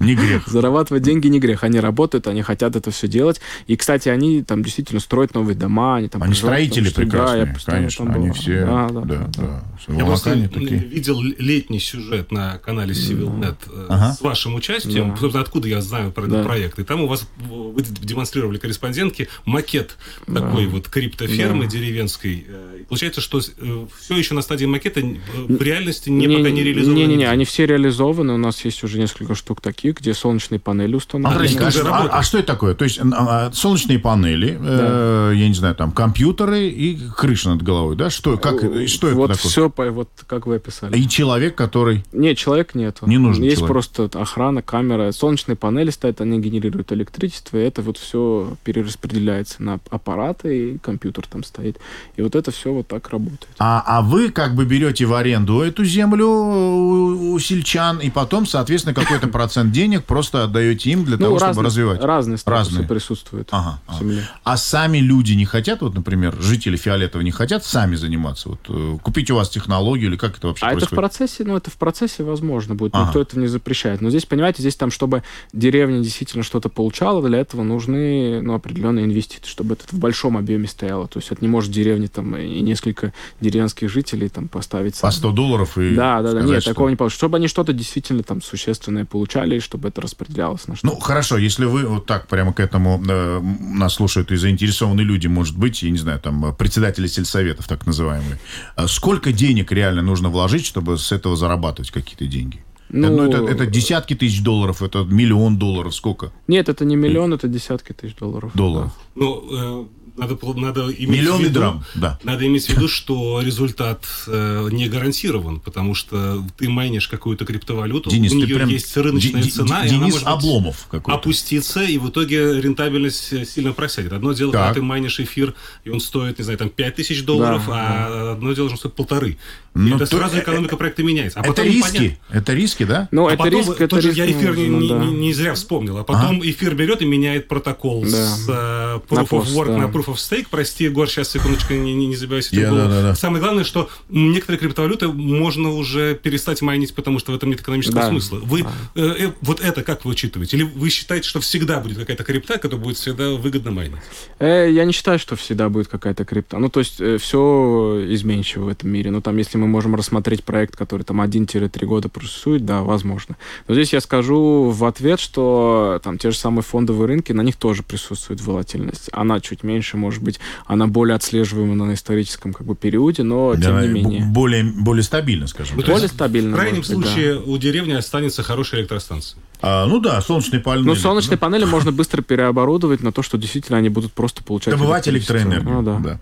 Не 0.00 0.14
грех. 0.14 0.46
Зарабатывать 0.48 1.02
деньги 1.02 1.28
не 1.28 1.40
грех. 1.40 1.64
Они 1.64 1.80
работают, 1.80 2.26
они 2.26 2.42
хотят 2.42 2.76
это 2.76 2.90
все 2.90 3.08
делать. 3.08 3.40
И, 3.66 3.76
кстати, 3.76 4.08
они 4.08 4.42
там 4.42 4.62
действительно 4.62 5.00
строят 5.00 5.34
новые 5.34 5.56
дома. 5.56 5.96
Они, 5.96 6.08
там 6.08 6.22
Они 6.22 6.34
строители 6.34 6.88
потому 6.90 7.08
что- 7.10 7.18
да, 7.18 7.36
я 7.36 7.44
прекрасные, 7.46 7.74
конечно. 7.76 8.04
там 8.06 8.14
Они 8.14 8.22
бывал. 8.28 8.34
все... 8.40 8.66
Да, 8.66 8.88
да, 8.88 9.00
да, 9.00 9.30
да. 9.36 9.64
да. 9.88 9.94
Я 9.94 10.04
просто 10.04 10.32
видел 10.34 11.20
летний 11.22 11.80
сюжет 11.80 12.32
на 12.32 12.58
канале 12.58 12.92
CivilNet 12.92 13.56
э, 13.70 13.86
Ага. 13.88 14.12
с 14.14 14.20
вашим 14.20 14.54
участием. 14.54 15.10
Да. 15.10 15.16
Собственно, 15.16 15.42
откуда 15.42 15.68
я 15.68 15.80
знаю 15.80 16.12
про 16.12 16.26
Да. 16.26 16.36
этот 16.36 16.46
проект. 16.46 16.78
И 16.78 16.84
там 16.84 17.02
у 17.02 17.06
вас 17.06 17.26
вы 17.38 17.82
демонстрировали 17.82 18.58
корреспондентке 18.58 19.28
макет 19.44 19.96
такой 20.26 20.66
вот 20.66 20.88
криптофермы 20.88 21.64
Да. 21.64 21.70
деревенской. 21.70 22.46
Э, 22.48 22.78
и 22.80 22.84
Получается, 22.84 23.20
что 23.20 23.40
все 23.40 24.16
еще 24.16 24.34
на 24.34 24.42
стадии 24.42 24.64
макета 24.66 25.00
э, 25.00 25.16
в 25.48 25.60
реальности 25.62 26.05
не, 26.06 26.28
пока 26.28 26.50
не 26.50 26.62
реализовано. 26.62 26.98
Не-не-не, 26.98 27.28
они 27.28 27.44
все 27.44 27.66
реализованы. 27.66 28.34
У 28.34 28.38
нас 28.38 28.64
есть 28.64 28.82
уже 28.84 28.98
несколько 28.98 29.34
штук 29.34 29.60
таких, 29.60 29.98
где 30.00 30.14
солнечные 30.14 30.58
панели 30.58 30.94
установлены. 30.94 31.44
Это 31.44 31.68
а, 31.68 31.84
работает. 31.84 32.10
а 32.12 32.22
что 32.22 32.38
это 32.38 32.46
такое? 32.46 32.74
То 32.74 32.84
есть 32.84 32.98
а, 32.98 33.04
а, 33.12 33.52
солнечные 33.52 33.98
панели, 33.98 34.58
э, 34.60 35.32
я 35.34 35.48
не 35.48 35.54
знаю, 35.54 35.74
там 35.74 35.92
компьютеры 35.92 36.68
и 36.68 36.98
крыша 37.16 37.50
над 37.50 37.62
головой, 37.62 37.96
да? 37.96 38.10
Что, 38.10 38.36
как, 38.38 38.60
что 38.86 39.08
это 39.08 39.16
вот 39.16 39.32
такое? 39.32 39.50
все, 39.50 39.72
вот 39.90 40.08
как 40.26 40.46
вы 40.46 40.56
описали. 40.56 40.96
И 40.96 41.08
человек, 41.08 41.54
который... 41.54 42.04
Нет, 42.12 42.38
человек 42.38 42.74
нету. 42.74 43.06
Не 43.06 43.18
нужен 43.18 43.42
Есть 43.42 43.56
человек. 43.56 43.72
просто 43.72 44.10
охрана, 44.14 44.62
камера. 44.62 45.10
Солнечные 45.12 45.56
панели 45.56 45.90
стоят, 45.90 46.20
они 46.20 46.40
генерируют 46.40 46.92
электричество, 46.92 47.58
и 47.58 47.60
это 47.60 47.82
вот 47.82 47.98
все 47.98 48.56
перераспределяется 48.64 49.62
на 49.62 49.80
аппараты, 49.90 50.58
и 50.58 50.78
компьютер 50.78 51.26
там 51.26 51.44
стоит. 51.44 51.78
И 52.16 52.22
вот 52.22 52.34
это 52.34 52.50
все 52.50 52.72
вот 52.72 52.86
так 52.86 53.08
работает. 53.10 53.48
А, 53.58 53.82
а 53.86 54.02
вы 54.02 54.30
как 54.30 54.54
бы 54.54 54.64
берете 54.64 55.06
в 55.06 55.14
аренду 55.14 55.60
эту 55.60 55.84
землю 55.84 55.95
у, 56.04 57.32
у 57.34 57.38
сельчан, 57.38 57.98
и 57.98 58.10
потом, 58.10 58.46
соответственно, 58.46 58.94
какой-то 58.94 59.28
процент 59.28 59.72
денег 59.72 60.04
просто 60.04 60.44
отдаете 60.44 60.90
им 60.90 61.04
для 61.04 61.16
того, 61.16 61.38
чтобы 61.38 61.48
разные, 61.50 61.64
развивать. 61.66 62.00
разные 62.02 62.38
статусы 62.38 62.70
Разные. 62.70 62.88
присутствуют 62.88 63.48
Ага, 63.50 63.80
в 63.86 64.00
ага. 64.02 64.20
А 64.44 64.56
сами 64.56 64.98
люди 64.98 65.32
не 65.32 65.44
хотят, 65.44 65.80
вот, 65.82 65.94
например, 65.94 66.36
жители 66.40 66.76
Фиолетова 66.76 67.22
не 67.22 67.30
хотят 67.30 67.64
сами 67.64 67.96
заниматься? 67.96 68.48
Вот, 68.50 68.60
э, 68.68 68.98
купить 69.02 69.30
у 69.30 69.36
вас 69.36 69.48
технологию 69.48 70.08
или 70.10 70.16
как 70.16 70.38
это 70.38 70.48
вообще 70.48 70.66
А 70.66 70.68
это 70.70 70.76
в 70.86 70.88
происходит? 70.90 70.96
процессе, 71.00 71.44
ну, 71.44 71.56
это 71.56 71.70
в 71.70 71.76
процессе 71.76 72.22
возможно 72.24 72.74
будет. 72.74 72.94
Ага. 72.94 73.06
Никто 73.06 73.20
этого 73.20 73.40
не 73.40 73.46
запрещает. 73.48 74.00
Но 74.00 74.10
здесь, 74.10 74.26
понимаете, 74.26 74.62
здесь 74.62 74.76
там, 74.76 74.90
чтобы 74.90 75.22
деревня 75.52 76.00
действительно 76.02 76.42
что-то 76.44 76.68
получала, 76.68 77.26
для 77.26 77.38
этого 77.38 77.62
нужны, 77.62 78.40
ну, 78.42 78.54
определенные 78.54 79.04
инвестиции, 79.04 79.48
чтобы 79.48 79.74
это 79.74 79.84
в 79.90 79.98
большом 79.98 80.36
объеме 80.36 80.68
стояло. 80.68 81.08
То 81.08 81.18
есть 81.18 81.30
это 81.30 81.40
не 81.42 81.48
может 81.48 81.70
деревня 81.72 82.08
там 82.08 82.36
и 82.36 82.60
несколько 82.60 83.12
деревенских 83.40 83.90
жителей 83.90 84.28
там 84.28 84.48
поставить. 84.48 84.94
По 85.00 85.10
сами. 85.10 85.18
100 85.20 85.30
долларов 85.32 85.78
и 85.78 85.85
Да, 85.94 86.22
да, 86.22 86.22
да. 86.22 86.30
сказать, 86.30 86.48
Нет, 86.48 86.62
что- 86.62 86.70
такого 86.72 86.88
не 86.88 86.96
получится. 86.96 87.18
Чтобы 87.18 87.36
они 87.36 87.48
что-то 87.48 87.72
действительно 87.72 88.22
там 88.22 88.42
существенное 88.42 89.04
получали, 89.04 89.56
и 89.56 89.60
чтобы 89.60 89.88
это 89.88 90.00
распределялось 90.00 90.66
на 90.66 90.76
что 90.76 90.86
Ну, 90.86 90.96
хорошо, 90.98 91.36
если 91.38 91.64
вы 91.64 91.86
вот 91.86 92.06
так 92.06 92.26
прямо 92.26 92.52
к 92.52 92.60
этому 92.60 93.02
э, 93.08 93.40
нас 93.40 93.94
слушают 93.94 94.32
и 94.32 94.36
заинтересованные 94.36 95.04
люди, 95.04 95.26
может 95.26 95.56
быть, 95.56 95.82
я 95.82 95.90
не 95.90 95.98
знаю, 95.98 96.18
там, 96.20 96.44
э, 96.46 96.52
председатели 96.52 97.06
сельсоветов, 97.06 97.68
так 97.68 97.86
называемые, 97.86 98.38
а 98.74 98.88
сколько 98.88 99.32
денег 99.32 99.70
реально 99.72 100.02
нужно 100.02 100.28
вложить, 100.30 100.66
чтобы 100.66 100.98
с 100.98 101.12
этого 101.12 101.36
зарабатывать 101.36 101.90
какие-то 101.90 102.26
деньги? 102.26 102.62
Ну, 102.88 103.08
Ну, 103.10 103.22
это, 103.28 103.38
это 103.44 103.66
десятки 103.66 104.14
тысяч 104.14 104.42
долларов, 104.42 104.82
это 104.82 105.04
миллион 105.04 105.56
долларов, 105.58 105.94
сколько? 105.94 106.32
Нет, 106.46 106.68
это 106.68 106.84
не 106.84 106.96
миллион, 106.96 107.32
это 107.34 107.48
десятки 107.48 107.92
тысяч 107.92 108.14
долларов. 108.16 108.52
Долларов. 108.54 108.92
Ну, 109.14 109.44
э, 109.50 109.86
надо, 110.16 110.38
надо 110.54 110.82
иметь 110.92 111.08
Миллион 111.08 111.38
в 111.38 111.40
и 111.40 111.44
виду, 111.44 111.60
драм, 111.60 111.84
да. 111.94 112.18
Надо 112.22 112.46
иметь 112.46 112.64
в 112.66 112.70
виду, 112.70 112.88
что 112.88 113.42
результат 113.42 114.02
э, 114.26 114.68
не 114.72 114.88
гарантирован, 114.88 115.60
потому 115.60 115.94
что 115.94 116.42
ты 116.56 116.68
майнишь 116.70 117.08
какую-то 117.08 117.44
криптовалюту, 117.44 118.08
Денис, 118.08 118.32
у 118.32 118.36
нее 118.36 118.54
прям... 118.56 118.68
есть 118.70 118.96
рыночная 118.96 119.42
Ди- 119.42 119.48
Ди- 119.50 119.54
цена, 119.54 119.84
и 119.84 119.88
она 119.90 119.98
Денис 119.98 120.14
может 120.14 120.18
быть 120.20 120.26
Обломов 120.34 120.86
какой-то. 120.90 121.18
опуститься, 121.18 121.82
и 121.82 121.98
в 121.98 122.08
итоге 122.08 122.60
рентабельность 122.62 123.30
э, 123.32 123.44
сильно 123.44 123.72
просядет. 123.74 124.12
Одно 124.14 124.32
дело, 124.32 124.52
Так. 124.52 124.62
когда 124.68 124.74
ты 124.74 124.82
майнишь 124.82 125.20
эфир, 125.20 125.54
и 125.84 125.90
он 125.90 126.00
стоит, 126.00 126.38
не 126.38 126.44
знаю, 126.44 126.58
там 126.58 126.70
5 126.70 126.94
тысяч 126.94 127.22
долларов, 127.24 127.64
Да, 127.66 127.72
а 127.74 128.32
одно 128.32 128.52
дело, 128.54 128.68
что 128.68 128.74
он 128.74 128.78
стоит 128.78 128.94
полторы. 128.94 129.36
Ну, 129.74 129.88
и 129.88 129.90
это 129.96 130.06
то- 130.06 130.16
сразу 130.16 130.38
экономика 130.38 130.78
проекта 130.78 131.02
меняется. 131.02 131.38
А 131.38 131.42
это 131.42 131.50
потом 131.50 131.66
риски, 131.66 131.92
непонятно. 131.94 132.16
это 132.30 132.54
риски, 132.54 132.75
да? 132.84 133.08
Ну, 133.10 133.26
А 133.26 133.32
это 133.34 133.42
потом, 133.44 133.60
риск, 133.60 133.70
это 133.72 133.88
тот 133.88 134.02
же 134.02 134.08
риск. 134.08 134.18
я 134.18 134.26
эфир 134.30 134.56
не, 134.56 134.68
не- 134.68 134.88
да. 134.88 134.98
не- 134.98 135.12
не 135.14 135.32
зря 135.32 135.54
вспомнил. 135.54 135.98
А 135.98 136.04
потом 136.04 136.40
эфир 136.42 136.74
берет 136.74 137.02
и 137.02 137.04
меняет 137.06 137.48
протокол 137.48 138.02
Да. 138.02 138.08
с 138.08 138.48
э, 138.48 138.52
На 138.52 138.98
Proof 139.20 139.22
of 139.22 139.26
пост, 139.28 139.56
Work 139.56 139.66
да. 139.66 139.78
на 139.78 139.84
Proof 139.84 140.06
of 140.06 140.14
Stake. 140.16 140.46
Прости, 140.50 140.84
Егор, 140.84 141.08
сейчас, 141.08 141.30
секундочку, 141.30 141.72
не, 141.74 141.94
не, 141.94 142.06
не 142.06 142.16
забивайся 142.16 142.50
в 142.50 142.52
Я- 142.54 142.68
голову. 142.70 142.88
да-да-да. 142.88 143.14
Самое 143.14 143.42
главное, 143.42 143.64
что 143.64 143.88
некоторые 144.08 144.58
криптовалюты 144.60 145.08
можно 145.08 145.70
уже 145.70 146.14
перестать 146.14 146.62
майнить, 146.62 146.94
потому 146.94 147.18
что 147.18 147.32
в 147.32 147.34
этом 147.36 147.50
нет 147.50 147.60
экономического 147.60 148.00
Да. 148.02 148.08
смысла. 148.08 148.38
Вы 148.42 148.60
э, 148.60 148.64
э, 148.94 149.32
вот 149.42 149.60
это 149.60 149.82
как 149.82 150.04
вы 150.04 150.10
учитываете? 150.12 150.56
Или 150.56 150.64
вы 150.64 150.90
считаете, 150.90 151.28
что 151.28 151.40
всегда 151.40 151.80
будет 151.80 151.98
какая-то 151.98 152.24
крипта, 152.24 152.58
которая 152.58 152.82
будет 152.84 152.96
всегда 152.96 153.30
выгодно 153.30 153.70
майнить? 153.70 153.96
Э, 154.38 154.68
я 154.70 154.84
не 154.84 154.92
считаю, 154.92 155.18
что 155.18 155.36
всегда 155.36 155.68
будет 155.68 155.88
какая-то 155.88 156.24
крипта. 156.24 156.58
Ну, 156.58 156.68
то 156.68 156.80
есть 156.80 157.00
все 157.22 158.04
изменчиво 158.10 158.64
в 158.64 158.68
этом 158.68 158.90
мире. 158.90 159.10
Ну, 159.10 159.20
там, 159.20 159.36
если 159.36 159.58
мы 159.58 159.66
можем 159.66 159.94
рассмотреть 159.94 160.44
проект, 160.44 160.76
который 160.76 161.02
там 161.02 161.20
1-3 161.20 161.86
года 161.86 162.08
просуществует, 162.08 162.64
да, 162.66 162.82
возможно. 162.82 163.36
Но 163.68 163.74
здесь 163.74 163.92
я 163.92 164.00
скажу 164.00 164.70
в 164.70 164.84
ответ, 164.84 165.20
что 165.20 166.00
там 166.02 166.18
те 166.18 166.30
же 166.30 166.36
самые 166.36 166.62
фондовые 166.62 167.06
рынки, 167.06 167.32
на 167.32 167.40
них 167.42 167.56
тоже 167.56 167.82
присутствует 167.82 168.40
волатильность. 168.40 169.08
Она 169.12 169.40
чуть 169.40 169.62
меньше, 169.62 169.96
может 169.96 170.22
быть, 170.22 170.38
она 170.66 170.86
более 170.86 171.14
отслеживаема 171.16 171.74
на 171.86 171.94
историческом 171.94 172.52
как 172.52 172.66
бы 172.66 172.74
периоде, 172.74 173.22
но 173.22 173.52
тем 173.54 173.62
Да, 173.62 173.82
не 173.82 173.88
б- 173.88 173.92
менее. 173.94 174.24
Более, 174.26 174.64
более 174.64 175.02
стабильно, 175.02 175.46
скажем 175.46 175.76
Ну, 175.78 175.82
Более 175.86 176.08
стабильно. 176.08 176.50
В 176.52 176.54
крайнем 176.58 176.80
быть, 176.80 176.88
да. 176.90 176.94
случае 176.96 177.40
у 177.40 177.56
деревни 177.58 177.92
останется 177.92 178.42
хорошая 178.42 178.80
электростанция. 178.80 179.38
А, 179.62 179.86
ну 179.86 180.00
да, 180.00 180.20
солнечные 180.20 180.60
панели. 180.60 180.86
Ну, 180.86 180.94
солнечные 180.94 181.38
панели 181.38 181.64
можно 181.64 181.92
быстро 181.92 182.22
переоборудовать 182.22 183.02
на 183.02 183.12
то, 183.12 183.22
что 183.22 183.38
действительно 183.38 183.78
они 183.78 183.88
будут 183.88 184.12
просто 184.12 184.44
получать 184.44 184.74
Добывать 184.74 185.08
электроэнергию. 185.08 185.74
Ну, 185.74 185.82
да. 185.82 185.98
да. 185.98 186.18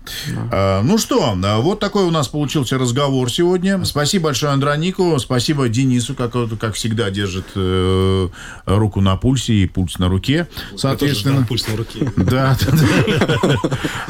А, 0.51 0.81
ну 0.81 0.97
что, 0.97 1.35
а, 1.43 1.59
вот 1.59 1.79
такой 1.79 2.05
у 2.05 2.11
нас 2.11 2.27
получился 2.27 2.77
разговор 2.77 3.31
сегодня. 3.31 3.83
Спасибо 3.85 4.25
большое 4.25 4.53
Андронику, 4.53 5.17
спасибо 5.19 5.67
Денису, 5.69 6.15
как, 6.15 6.33
как 6.59 6.75
всегда 6.75 7.09
держит 7.11 7.45
э, 7.55 8.29
руку 8.65 9.01
на 9.01 9.15
пульсе 9.17 9.53
и 9.53 9.67
пульс 9.67 9.99
на 9.99 10.07
руке, 10.07 10.47
соответственно. 10.75 11.45
пульс 11.45 11.67
на 11.67 11.77
руке. 11.77 12.11
Да, 12.15 12.57
да, 12.61 12.71
да. 12.71 13.59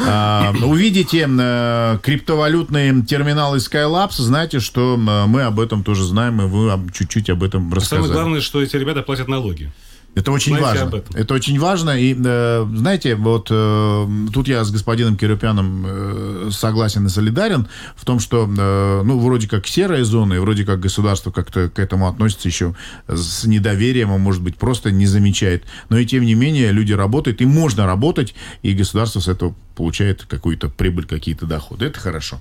А, 0.07 0.53
Увидите 0.63 1.27
э, 1.27 1.97
криптовалютные 2.01 3.03
терминалы 3.03 3.57
Skylabs, 3.57 4.15
знаете, 4.17 4.59
что 4.59 4.97
мы 4.97 5.43
об 5.43 5.59
этом 5.59 5.83
тоже 5.83 6.03
знаем, 6.03 6.41
и 6.41 6.45
вы 6.45 6.71
чуть-чуть 6.93 7.29
об 7.29 7.43
этом 7.43 7.63
Самое 7.63 7.75
рассказали. 7.75 8.11
главное, 8.11 8.41
что 8.41 8.61
эти 8.61 8.75
ребята 8.75 9.01
платят 9.01 9.14
налоги. 9.27 9.71
Это 10.15 10.31
очень 10.31 10.57
Знаете 10.57 10.65
важно. 10.65 10.83
об 10.83 10.95
этом. 10.95 11.15
Это 11.15 11.33
очень 11.33 11.59
важно. 11.59 11.99
И 11.99 12.15
э, 12.17 12.67
знаете, 12.73 13.15
вот 13.15 13.47
э, 13.51 14.07
тут 14.33 14.47
я 14.47 14.63
с 14.63 14.71
господином 14.71 15.17
Кирюпяном 15.17 15.85
э, 15.85 16.49
согласен 16.51 17.05
и 17.05 17.09
солидарен 17.09 17.67
в 17.97 18.05
том, 18.05 18.21
что 18.21 18.45
э, 18.45 19.01
ну 19.03 19.19
вроде 19.19 19.49
как 19.49 19.67
серая 19.67 20.05
зона, 20.05 20.35
и 20.35 20.39
вроде 20.39 20.63
как 20.63 20.79
государство 20.79 21.31
как-то 21.31 21.69
к 21.69 21.79
этому 21.79 22.07
относится 22.07 22.47
еще 22.47 22.75
с 23.07 23.43
недоверием, 23.43 24.11
а 24.11 24.17
может 24.17 24.41
быть 24.41 24.55
просто 24.55 24.89
не 24.89 25.05
замечает. 25.05 25.65
Но 25.89 25.97
и 25.97 26.05
тем 26.05 26.23
не 26.23 26.33
менее 26.33 26.71
люди 26.71 26.93
работают, 26.93 27.41
и 27.41 27.45
можно 27.45 27.85
работать, 27.85 28.35
и 28.61 28.73
государство 28.73 29.19
с 29.19 29.27
этого 29.27 29.53
получает 29.75 30.23
какую-то 30.23 30.69
прибыль, 30.69 31.05
какие-то 31.05 31.45
доходы. 31.45 31.85
Это 31.85 31.99
хорошо. 31.99 32.39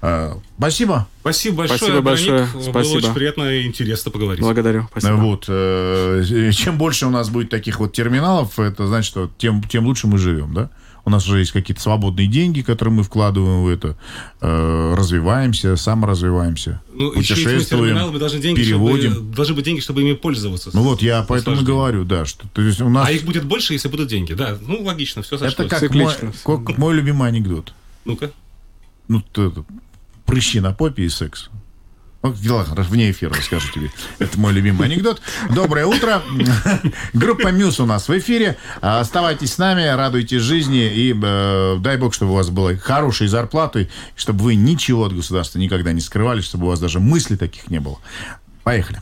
Э, 0.00 0.34
спасибо. 0.56 1.08
Спасибо 1.20 1.56
большое, 1.56 1.78
Спасибо 1.78 2.00
большое. 2.02 2.46
Было 2.54 2.62
Спасибо. 2.62 2.96
очень 2.98 3.14
приятно 3.14 3.52
и 3.52 3.66
интересно 3.66 4.12
поговорить. 4.12 4.40
Благодарю. 4.40 4.86
Спасибо. 4.92 5.14
Вот, 5.14 5.46
э, 5.48 6.50
чем 6.52 6.78
больше 6.78 7.06
у 7.06 7.10
нас 7.10 7.15
будет 7.24 7.50
таких 7.50 7.80
вот 7.80 7.92
терминалов, 7.92 8.58
это 8.58 8.86
значит, 8.86 9.08
что 9.08 9.30
тем, 9.38 9.62
тем 9.62 9.86
лучше 9.86 10.06
мы 10.06 10.18
живем, 10.18 10.54
да? 10.54 10.70
У 11.04 11.10
нас 11.10 11.24
уже 11.28 11.38
есть 11.38 11.52
какие-то 11.52 11.80
свободные 11.80 12.26
деньги, 12.26 12.62
которые 12.62 12.94
мы 12.94 13.02
вкладываем 13.04 13.62
в 13.62 13.68
это, 13.68 13.96
э, 14.40 14.94
развиваемся, 14.96 15.76
саморазвиваемся, 15.76 16.82
Ну, 16.92 17.12
путешествуем, 17.12 17.64
терминалами 17.64 18.18
должны, 18.18 18.40
деньги, 18.40 18.60
переводим. 18.60 19.12
Чтобы, 19.12 19.36
должны 19.36 19.54
быть 19.54 19.64
деньги, 19.64 19.80
чтобы 19.80 20.02
ими 20.02 20.14
пользоваться. 20.14 20.70
Ну 20.72 20.82
вот, 20.82 21.02
я 21.02 21.22
С 21.22 21.26
поэтому 21.26 21.62
говорю, 21.62 22.04
да, 22.04 22.24
что 22.24 22.48
то 22.48 22.60
есть 22.60 22.80
у 22.80 22.88
нас 22.88 23.06
А 23.06 23.12
их 23.12 23.24
будет 23.24 23.44
больше, 23.44 23.74
если 23.74 23.88
будут 23.88 24.08
деньги. 24.08 24.32
Да, 24.32 24.58
ну 24.60 24.82
логично, 24.82 25.22
все 25.22 25.36
это 25.36 25.50
сошлось. 25.50 25.68
как 25.68 25.94
мой, 25.94 26.12
как 26.64 26.76
мой 26.76 26.94
любимый 26.94 27.28
анекдот. 27.28 27.72
Ну-ка. 28.04 28.32
Ну, 29.06 29.22
прыщи 30.24 30.58
на 30.58 30.72
попе 30.72 31.04
и 31.04 31.08
секс. 31.08 31.50
Ну, 32.42 32.54
ладно, 32.56 32.82
вне 32.82 33.10
эфира 33.10 33.34
расскажу 33.34 33.72
тебе. 33.72 33.90
Это 34.18 34.38
мой 34.38 34.52
любимый 34.52 34.86
анекдот. 34.86 35.20
Доброе 35.50 35.86
утро. 35.86 36.22
Группа 37.12 37.48
Мюс 37.48 37.80
у 37.80 37.86
нас 37.86 38.08
в 38.08 38.18
эфире. 38.18 38.56
Оставайтесь 38.80 39.54
с 39.54 39.58
нами, 39.58 39.86
радуйтесь 39.86 40.40
жизни 40.40 40.86
и 40.86 41.14
э, 41.20 41.76
дай 41.80 41.96
бог, 41.96 42.14
чтобы 42.14 42.32
у 42.32 42.34
вас 42.36 42.50
было 42.50 42.76
хорошие 42.76 43.28
зарплаты, 43.28 43.88
чтобы 44.14 44.44
вы 44.44 44.54
ничего 44.54 45.04
от 45.04 45.14
государства 45.14 45.58
никогда 45.58 45.92
не 45.92 46.00
скрывали, 46.00 46.40
чтобы 46.40 46.66
у 46.66 46.68
вас 46.68 46.80
даже 46.80 47.00
мыслей 47.00 47.36
таких 47.36 47.70
не 47.70 47.80
было. 47.80 47.98
Поехали. 48.64 49.00